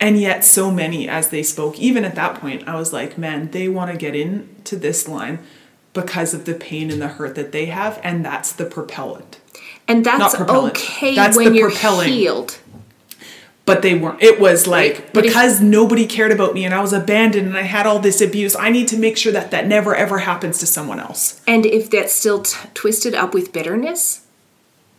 And 0.00 0.20
yet 0.20 0.44
so 0.44 0.70
many 0.70 1.08
as 1.08 1.28
they 1.30 1.42
spoke. 1.42 1.78
Even 1.78 2.04
at 2.04 2.14
that 2.14 2.40
point, 2.40 2.66
I 2.68 2.76
was 2.76 2.92
like, 2.92 3.18
man, 3.18 3.50
they 3.50 3.68
want 3.68 3.90
to 3.90 3.96
get 3.96 4.14
into 4.14 4.76
this 4.76 5.08
line 5.08 5.40
because 5.92 6.34
of 6.34 6.44
the 6.44 6.54
pain 6.54 6.90
and 6.90 7.00
the 7.02 7.08
hurt 7.08 7.34
that 7.34 7.50
they 7.52 7.66
have, 7.66 8.00
and 8.04 8.24
that's 8.24 8.52
the 8.52 8.64
propellant. 8.64 9.40
And 9.88 10.04
that's 10.04 10.36
propellant. 10.36 10.76
okay 10.76 11.14
That's 11.14 11.36
when 11.36 11.54
you're 11.54 11.70
propelling. 11.70 12.08
healed. 12.10 12.58
But 13.64 13.82
they 13.82 13.94
weren't. 13.94 14.22
It 14.22 14.40
was 14.40 14.66
like 14.66 14.94
Right, 14.94 15.12
but 15.12 15.24
if- 15.26 15.30
because 15.32 15.60
nobody 15.60 16.06
cared 16.06 16.32
about 16.32 16.54
me 16.54 16.64
and 16.64 16.72
I 16.74 16.80
was 16.80 16.92
abandoned 16.94 17.48
and 17.48 17.56
I 17.56 17.62
had 17.62 17.86
all 17.86 17.98
this 17.98 18.20
abuse. 18.22 18.56
I 18.56 18.70
need 18.70 18.88
to 18.88 18.96
make 18.96 19.18
sure 19.18 19.32
that 19.32 19.50
that 19.50 19.66
never 19.66 19.94
ever 19.94 20.18
happens 20.18 20.58
to 20.60 20.66
someone 20.66 20.98
else. 21.00 21.42
And 21.46 21.66
if 21.66 21.90
that's 21.90 22.12
still 22.14 22.42
t- 22.42 22.56
twisted 22.72 23.14
up 23.14 23.34
with 23.34 23.52
bitterness, 23.52 24.22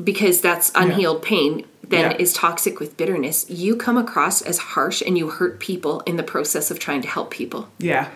because 0.03 0.41
that's 0.41 0.71
unhealed 0.75 1.21
pain, 1.21 1.65
then 1.87 2.11
Yeah. 2.11 2.17
is 2.19 2.33
toxic 2.33 2.79
with 2.79 2.95
bitterness, 2.97 3.45
you 3.49 3.75
come 3.75 3.97
across 3.97 4.41
as 4.41 4.57
harsh 4.59 5.01
and 5.05 5.17
you 5.17 5.29
hurt 5.29 5.59
people 5.59 6.01
in 6.05 6.15
the 6.17 6.23
process 6.23 6.71
of 6.71 6.79
trying 6.79 7.01
to 7.01 7.07
help 7.07 7.31
people. 7.31 7.67
Yeah. 7.79 8.07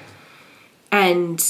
And 0.91 1.43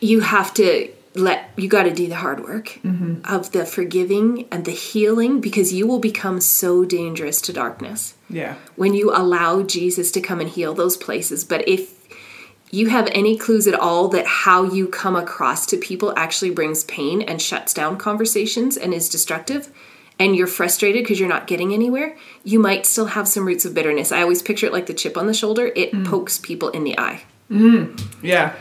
you 0.00 0.20
have 0.20 0.54
to 0.54 0.88
let 1.14 1.50
you 1.56 1.68
got 1.68 1.82
to 1.82 1.90
do 1.92 2.06
the 2.06 2.14
hard 2.14 2.44
work 2.44 2.78
mm-hmm. 2.84 3.16
of 3.24 3.50
the 3.50 3.66
forgiving 3.66 4.46
and 4.52 4.64
the 4.64 4.70
healing 4.70 5.40
because 5.40 5.72
you 5.72 5.86
will 5.86 5.98
become 5.98 6.40
so 6.40 6.84
dangerous 6.84 7.40
to 7.42 7.52
darkness. 7.52 8.14
Yeah. 8.30 8.56
when 8.76 8.92
you 8.92 9.10
allow 9.10 9.62
Jesus 9.62 10.10
to 10.12 10.20
come 10.20 10.38
and 10.38 10.50
heal 10.50 10.74
those 10.74 10.98
places. 10.98 11.44
But 11.44 11.66
if 11.66 11.97
you 12.70 12.88
have 12.88 13.08
any 13.12 13.36
clues 13.36 13.66
at 13.66 13.74
all 13.74 14.08
that 14.08 14.26
how 14.26 14.62
you 14.62 14.88
come 14.88 15.16
across 15.16 15.66
to 15.66 15.76
people 15.76 16.12
actually 16.16 16.50
brings 16.50 16.84
pain 16.84 17.22
and 17.22 17.40
shuts 17.40 17.72
down 17.72 17.96
conversations 17.96 18.76
and 18.76 18.92
is 18.92 19.08
destructive, 19.08 19.72
and 20.18 20.36
you're 20.36 20.46
frustrated 20.46 21.04
because 21.04 21.20
you're 21.20 21.28
not 21.28 21.46
getting 21.46 21.72
anywhere, 21.72 22.16
you 22.44 22.58
might 22.58 22.86
still 22.86 23.06
have 23.06 23.28
some 23.28 23.46
roots 23.46 23.64
of 23.64 23.74
bitterness. 23.74 24.12
I 24.12 24.22
always 24.22 24.42
picture 24.42 24.66
it 24.66 24.72
like 24.72 24.86
the 24.86 24.94
chip 24.94 25.16
on 25.16 25.26
the 25.26 25.34
shoulder, 25.34 25.72
it 25.74 25.92
mm. 25.92 26.06
pokes 26.06 26.38
people 26.38 26.70
in 26.70 26.84
the 26.84 26.98
eye. 26.98 27.22
Mm. 27.50 28.00
Yeah. 28.22 28.54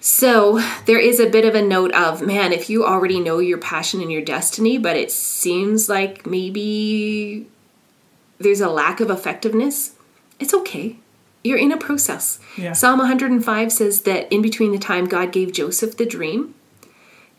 So 0.00 0.62
there 0.86 0.98
is 0.98 1.20
a 1.20 1.28
bit 1.28 1.44
of 1.44 1.54
a 1.54 1.60
note 1.60 1.92
of, 1.92 2.22
man, 2.22 2.52
if 2.52 2.70
you 2.70 2.86
already 2.86 3.20
know 3.20 3.38
your 3.38 3.58
passion 3.58 4.00
and 4.00 4.10
your 4.10 4.22
destiny, 4.22 4.78
but 4.78 4.96
it 4.96 5.12
seems 5.12 5.90
like 5.90 6.26
maybe 6.26 7.46
there's 8.38 8.62
a 8.62 8.70
lack 8.70 9.00
of 9.00 9.10
effectiveness, 9.10 9.96
it's 10.38 10.54
okay. 10.54 10.96
You're 11.42 11.58
in 11.58 11.72
a 11.72 11.76
process. 11.76 12.38
Yeah. 12.56 12.72
Psalm 12.72 12.98
105 12.98 13.72
says 13.72 14.02
that 14.02 14.32
in 14.32 14.42
between 14.42 14.72
the 14.72 14.78
time 14.78 15.06
God 15.06 15.32
gave 15.32 15.52
Joseph 15.52 15.96
the 15.96 16.06
dream 16.06 16.54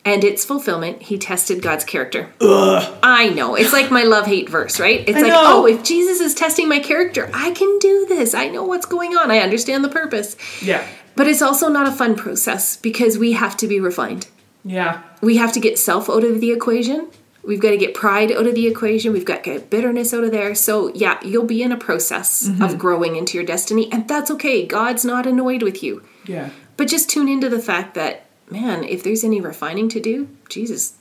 and 0.04 0.24
its 0.24 0.44
fulfillment, 0.44 1.04
he 1.04 1.18
tested 1.18 1.62
God's 1.62 1.84
character. 1.84 2.32
Ugh. 2.42 2.98
I 3.04 3.30
know. 3.30 3.56
It's 3.56 3.72
like 3.72 3.92
my 3.92 4.04
love 4.04 4.26
hate 4.26 4.50
verse, 4.50 4.80
right? 4.80 5.08
It's 5.08 5.18
I 5.18 5.22
like, 5.22 5.32
know. 5.32 5.44
oh, 5.44 5.66
if 5.68 5.84
Jesus 5.84 6.20
is 6.20 6.34
testing 6.34 6.68
my 6.68 6.80
character, 6.80 7.30
I 7.34 7.52
can 7.52 7.78
do 7.80 8.08
this. 8.08 8.34
I 8.34 8.48
know 8.48 8.64
what's 8.64 8.88
going 8.88 9.16
on. 9.16 9.30
I 9.30 9.40
understand 9.40 9.84
the 9.84 9.90
purpose. 9.90 10.36
Yeah. 10.62 10.88
But 11.16 11.28
it's 11.28 11.42
also 11.42 11.70
not 11.70 11.88
a 11.88 11.92
fun 11.92 12.16
process 12.16 12.78
because 12.78 13.18
we 13.18 13.34
have 13.34 13.56
to 13.58 13.68
be 13.68 13.80
refined. 13.80 14.28
Yeah. 14.64 15.04
We 15.22 15.38
have 15.38 15.54
to 15.54 15.60
get 15.60 15.78
self 15.78 16.10
out 16.10 16.24
of 16.24 16.42
the 16.42 16.52
equation. 16.52 17.08
We've 17.44 17.60
got 17.60 17.72
to 17.72 17.78
get 17.78 17.94
pride 17.94 18.32
out 18.32 18.46
of 18.46 18.54
the 18.54 18.68
equation. 18.68 19.14
We've 19.14 19.26
got 19.26 19.44
to 19.44 19.52
get 19.54 19.70
bitterness 19.70 20.14
out 20.14 20.24
of 20.24 20.32
there. 20.32 20.54
So, 20.54 20.94
yeah, 20.94 21.20
you'll 21.24 21.46
be 21.46 21.64
in 21.64 21.72
a 21.72 21.78
process 21.78 22.48
of 22.48 22.54
mm-hmm. 22.56 22.78
growing 22.78 23.16
into 23.16 23.38
your 23.38 23.46
destiny, 23.46 23.92
and 23.92 24.08
that's 24.08 24.30
okay. 24.32 24.66
God's 24.66 25.04
not 25.04 25.26
annoyed 25.26 25.64
with 25.64 25.82
you. 25.82 26.04
Yeah. 26.26 26.52
But 26.78 26.88
just 26.88 27.10
tune 27.10 27.28
into 27.28 27.50
the 27.50 27.60
fact 27.60 27.96
that, 27.96 28.26
man, 28.50 28.84
if 28.84 29.04
there's 29.04 29.24
any 29.24 29.42
refining 29.42 29.90
to 29.90 30.00
do, 30.00 30.30
Jesus, 30.50 30.94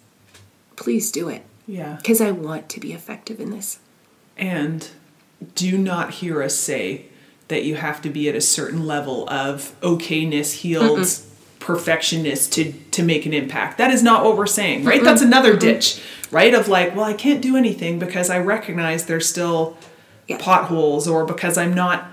please 0.77 1.13
do 1.13 1.29
it. 1.29 1.45
Yeah. 1.67 1.97
Because 1.97 2.21
I 2.21 2.31
want 2.31 2.69
to 2.71 2.81
be 2.81 2.93
effective 2.93 3.39
in 3.39 3.51
this. 3.51 3.79
And 4.37 4.89
do 5.55 5.77
not 5.77 6.15
hear 6.15 6.43
us 6.43 6.55
say 6.55 7.07
that 7.49 7.65
you 7.65 7.75
have 7.75 8.01
to 8.03 8.11
be 8.11 8.29
at 8.29 8.35
a 8.35 8.41
certain 8.41 8.87
level 8.87 9.29
of 9.29 9.79
okayness, 9.81 10.55
healed, 10.61 11.07
perfectionist 11.61 12.53
to 12.55 12.73
to 12.91 13.03
make 13.03 13.27
an 13.27 13.33
impact. 13.33 13.79
That 13.79 13.91
is 13.93 14.03
not 14.03 14.25
what 14.25 14.37
we're 14.37 14.47
saying, 14.47 14.85
right? 14.85 15.03
That's 15.05 15.23
another 15.23 15.57
ditch, 15.57 16.03
right? 16.31 16.53
Of 16.53 16.69
like, 16.69 16.97
well, 16.97 17.05
I 17.05 17.13
can't 17.15 17.41
do 17.41 17.57
anything 17.57 17.99
because 17.99 18.29
I 18.31 18.39
recognize 18.39 19.07
there's 19.07 19.29
still 19.29 19.77
Yeah. 20.27 20.39
potholes 20.39 21.07
or 21.07 21.25
because 21.25 21.57
I'm 21.57 21.75
not 21.75 22.07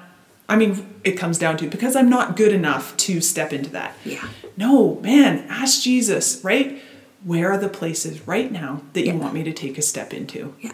I 0.50 0.56
mean, 0.56 0.96
it 1.04 1.14
comes 1.18 1.38
down 1.38 1.58
to 1.58 1.68
because 1.68 1.96
I'm 1.96 2.10
not 2.10 2.38
good 2.38 2.54
enough 2.54 2.96
to 2.98 3.20
step 3.20 3.52
into 3.52 3.70
that. 3.72 3.94
Yeah. 4.06 4.26
No, 4.56 4.96
man, 5.02 5.46
ask 5.50 5.82
Jesus, 5.82 6.40
right? 6.44 6.82
Where 7.26 7.52
are 7.52 7.58
the 7.58 7.68
places 7.68 8.26
right 8.28 8.50
now 8.50 8.82
that 8.94 9.06
you 9.06 9.14
want 9.16 9.34
me 9.34 9.44
to 9.44 9.52
take 9.52 9.78
a 9.78 9.82
step 9.82 10.14
into? 10.14 10.54
Yeah. 10.62 10.72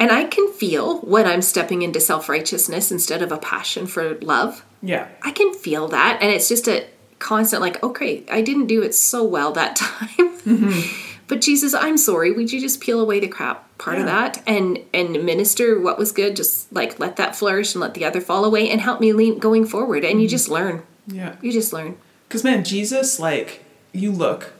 And 0.00 0.10
I 0.10 0.24
can 0.24 0.52
feel 0.52 0.98
when 1.02 1.26
I'm 1.26 1.42
stepping 1.42 1.82
into 1.82 2.00
self 2.00 2.28
righteousness 2.28 2.90
instead 2.90 3.22
of 3.22 3.30
a 3.30 3.38
passion 3.38 3.86
for 3.86 4.16
love. 4.20 4.64
Yeah. 4.82 5.06
I 5.22 5.30
can 5.30 5.54
feel 5.54 5.86
that. 5.88 6.20
And 6.20 6.32
it's 6.32 6.48
just 6.48 6.66
a 6.66 6.84
constant, 7.18 7.62
like, 7.62 7.82
okay, 7.82 8.24
I 8.30 8.42
didn't 8.42 8.66
do 8.66 8.82
it 8.82 8.94
so 8.94 9.24
well 9.24 9.52
that 9.52 9.76
time. 9.76 10.08
Mm-hmm. 10.08 11.10
But 11.26 11.40
Jesus, 11.40 11.72
I'm 11.72 11.96
sorry. 11.96 12.32
Would 12.32 12.52
you 12.52 12.60
just 12.60 12.80
peel 12.80 13.00
away 13.00 13.18
the 13.18 13.28
crap 13.28 13.78
part 13.78 13.98
of 13.98 14.04
that 14.04 14.42
and 14.46 14.78
and 14.92 15.24
minister 15.24 15.80
what 15.80 15.98
was 15.98 16.12
good? 16.12 16.36
Just 16.36 16.70
like 16.70 17.00
let 17.00 17.16
that 17.16 17.34
flourish 17.34 17.74
and 17.74 17.80
let 17.80 17.94
the 17.94 18.04
other 18.04 18.20
fall 18.20 18.44
away 18.44 18.68
and 18.68 18.80
help 18.80 19.00
me 19.00 19.14
lean 19.14 19.38
going 19.38 19.64
forward. 19.64 20.04
And 20.04 20.20
you 20.20 20.26
mm-hmm. 20.26 20.32
just 20.32 20.48
learn. 20.50 20.82
Yeah. 21.06 21.36
You 21.40 21.50
just 21.50 21.72
learn. 21.72 21.96
Because, 22.28 22.44
man, 22.44 22.64
Jesus, 22.64 23.18
like, 23.20 23.64
you 23.92 24.10
look, 24.10 24.52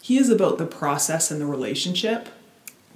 he 0.00 0.18
is 0.18 0.30
about 0.30 0.58
the 0.58 0.66
process 0.66 1.30
and 1.30 1.40
the 1.40 1.46
relationship, 1.46 2.28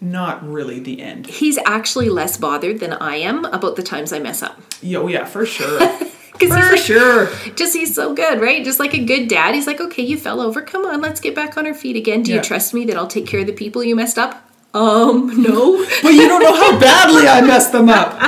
not 0.01 0.47
really 0.47 0.81
the 0.81 1.03
end. 1.03 1.27
He's 1.27 1.59
actually 1.67 2.09
less 2.09 2.37
bothered 2.37 2.81
than 2.81 2.95
I 2.95 3.17
am 3.17 3.45
about 3.47 3.77
the 3.77 3.83
times 3.83 4.13
I 4.13 4.19
mess 4.19 4.43
up. 4.43 4.61
Yeah, 4.81 4.99
oh, 4.99 5.09
yeah, 5.09 5.25
for 5.25 5.45
sure. 5.45 5.81
Because 6.39 6.49
for 6.51 6.61
he's 6.61 6.71
like, 6.73 6.81
sure. 6.81 7.29
just 7.57 7.75
he's 7.75 7.95
so 7.95 8.15
good, 8.15 8.41
right? 8.41 8.65
Just 8.65 8.79
like 8.81 8.95
a 8.95 9.05
good 9.05 9.29
dad. 9.29 9.55
He's 9.55 9.67
like, 9.67 9.81
okay, 9.81 10.03
you 10.03 10.17
fell 10.19 10.41
over. 10.41 10.61
Come 10.63 10.85
on, 10.87 11.01
let's 11.01 11.21
get 11.21 11.35
back 11.35 11.57
on 11.57 11.67
our 11.67 11.75
feet 11.75 11.95
again. 11.97 12.23
Do 12.23 12.31
Yeah. 12.33 12.39
you 12.39 12.43
trust 12.43 12.73
me 12.75 12.85
that 12.87 12.97
I'll 12.97 13.07
take 13.07 13.27
care 13.27 13.41
of 13.41 13.47
the 13.47 13.53
people 13.53 13.85
you 13.85 13.95
messed 13.95 14.19
up? 14.19 14.49
Um, 14.75 15.43
no. 15.43 15.85
But 16.03 16.15
you 16.15 16.27
don't 16.27 16.43
know 16.43 16.55
how 16.55 16.79
badly 16.81 17.29
I 17.29 17.43
messed 17.43 17.73
them 17.73 17.89
up. 17.89 18.19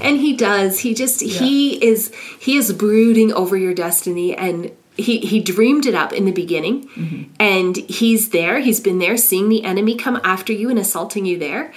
and 0.00 0.18
he 0.20 0.36
does. 0.36 0.80
He 0.80 0.94
just 0.94 1.20
he 1.20 1.82
is 1.84 2.12
he 2.38 2.56
is 2.56 2.72
brooding 2.72 3.32
over 3.32 3.56
your 3.56 3.74
destiny 3.74 4.34
and 4.36 4.70
he 4.96 5.18
he 5.18 5.40
dreamed 5.40 5.86
it 5.86 5.94
up 5.94 6.12
in 6.12 6.24
the 6.24 6.32
beginning 6.32 7.34
and 7.40 7.76
he's 7.76 8.30
there. 8.30 8.60
He's 8.60 8.80
been 8.80 8.98
there 9.00 9.16
seeing 9.16 9.48
the 9.48 9.64
enemy 9.64 9.96
come 9.96 10.20
after 10.22 10.52
you 10.52 10.70
and 10.70 10.78
assaulting 10.78 11.26
you 11.26 11.38
there. 11.38 11.72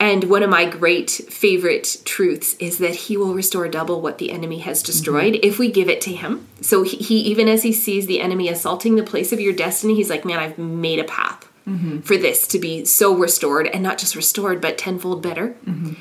And 0.00 0.24
one 0.24 0.44
of 0.44 0.50
my 0.50 0.64
great 0.64 1.10
favorite 1.10 2.02
truths 2.04 2.54
is 2.60 2.78
that 2.78 2.94
he 2.94 3.16
will 3.16 3.34
restore 3.34 3.66
double 3.68 4.00
what 4.00 4.18
the 4.18 4.30
enemy 4.30 4.58
has 4.60 4.82
destroyed 4.82 5.34
mm-hmm. 5.34 5.44
if 5.46 5.58
we 5.58 5.70
give 5.70 5.88
it 5.88 6.00
to 6.02 6.14
him. 6.14 6.46
So 6.60 6.82
he, 6.84 6.96
he 6.98 7.16
even 7.22 7.48
as 7.48 7.64
he 7.64 7.72
sees 7.72 8.06
the 8.06 8.20
enemy 8.20 8.48
assaulting 8.48 8.94
the 8.94 9.02
place 9.02 9.32
of 9.32 9.40
your 9.40 9.52
destiny, 9.52 9.96
he's 9.96 10.10
like, 10.10 10.24
"Man, 10.24 10.38
I've 10.38 10.56
made 10.56 11.00
a 11.00 11.04
path 11.04 11.48
mm-hmm. 11.66 12.00
for 12.00 12.16
this 12.16 12.46
to 12.48 12.60
be 12.60 12.84
so 12.84 13.14
restored 13.16 13.66
and 13.66 13.82
not 13.82 13.98
just 13.98 14.14
restored 14.14 14.60
but 14.60 14.78
tenfold 14.78 15.20
better." 15.20 15.56
Mm-hmm. 15.66 15.94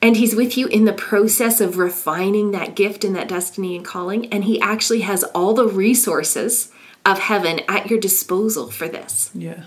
And 0.00 0.16
he's 0.16 0.36
with 0.36 0.56
you 0.56 0.66
in 0.66 0.84
the 0.84 0.92
process 0.92 1.60
of 1.60 1.78
refining 1.78 2.50
that 2.50 2.76
gift 2.76 3.04
and 3.04 3.16
that 3.16 3.26
destiny 3.26 3.74
and 3.74 3.84
calling. 3.84 4.30
And 4.32 4.44
he 4.44 4.60
actually 4.60 5.00
has 5.00 5.24
all 5.34 5.54
the 5.54 5.66
resources 5.66 6.70
of 7.06 7.18
heaven 7.18 7.60
at 7.68 7.88
your 7.90 7.98
disposal 7.98 8.70
for 8.70 8.86
this. 8.86 9.30
Yeah. 9.34 9.64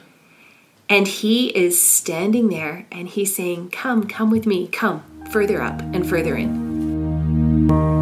And 0.90 1.08
he 1.08 1.50
is 1.50 1.82
standing 1.82 2.48
there 2.48 2.86
and 2.92 3.08
he's 3.08 3.36
saying, 3.36 3.72
Come, 3.72 4.08
come 4.08 4.30
with 4.30 4.46
me, 4.46 4.68
come 4.68 5.04
further 5.32 5.62
up 5.62 5.82
and 5.82 6.08
further 6.08 6.36
in. 6.36 7.97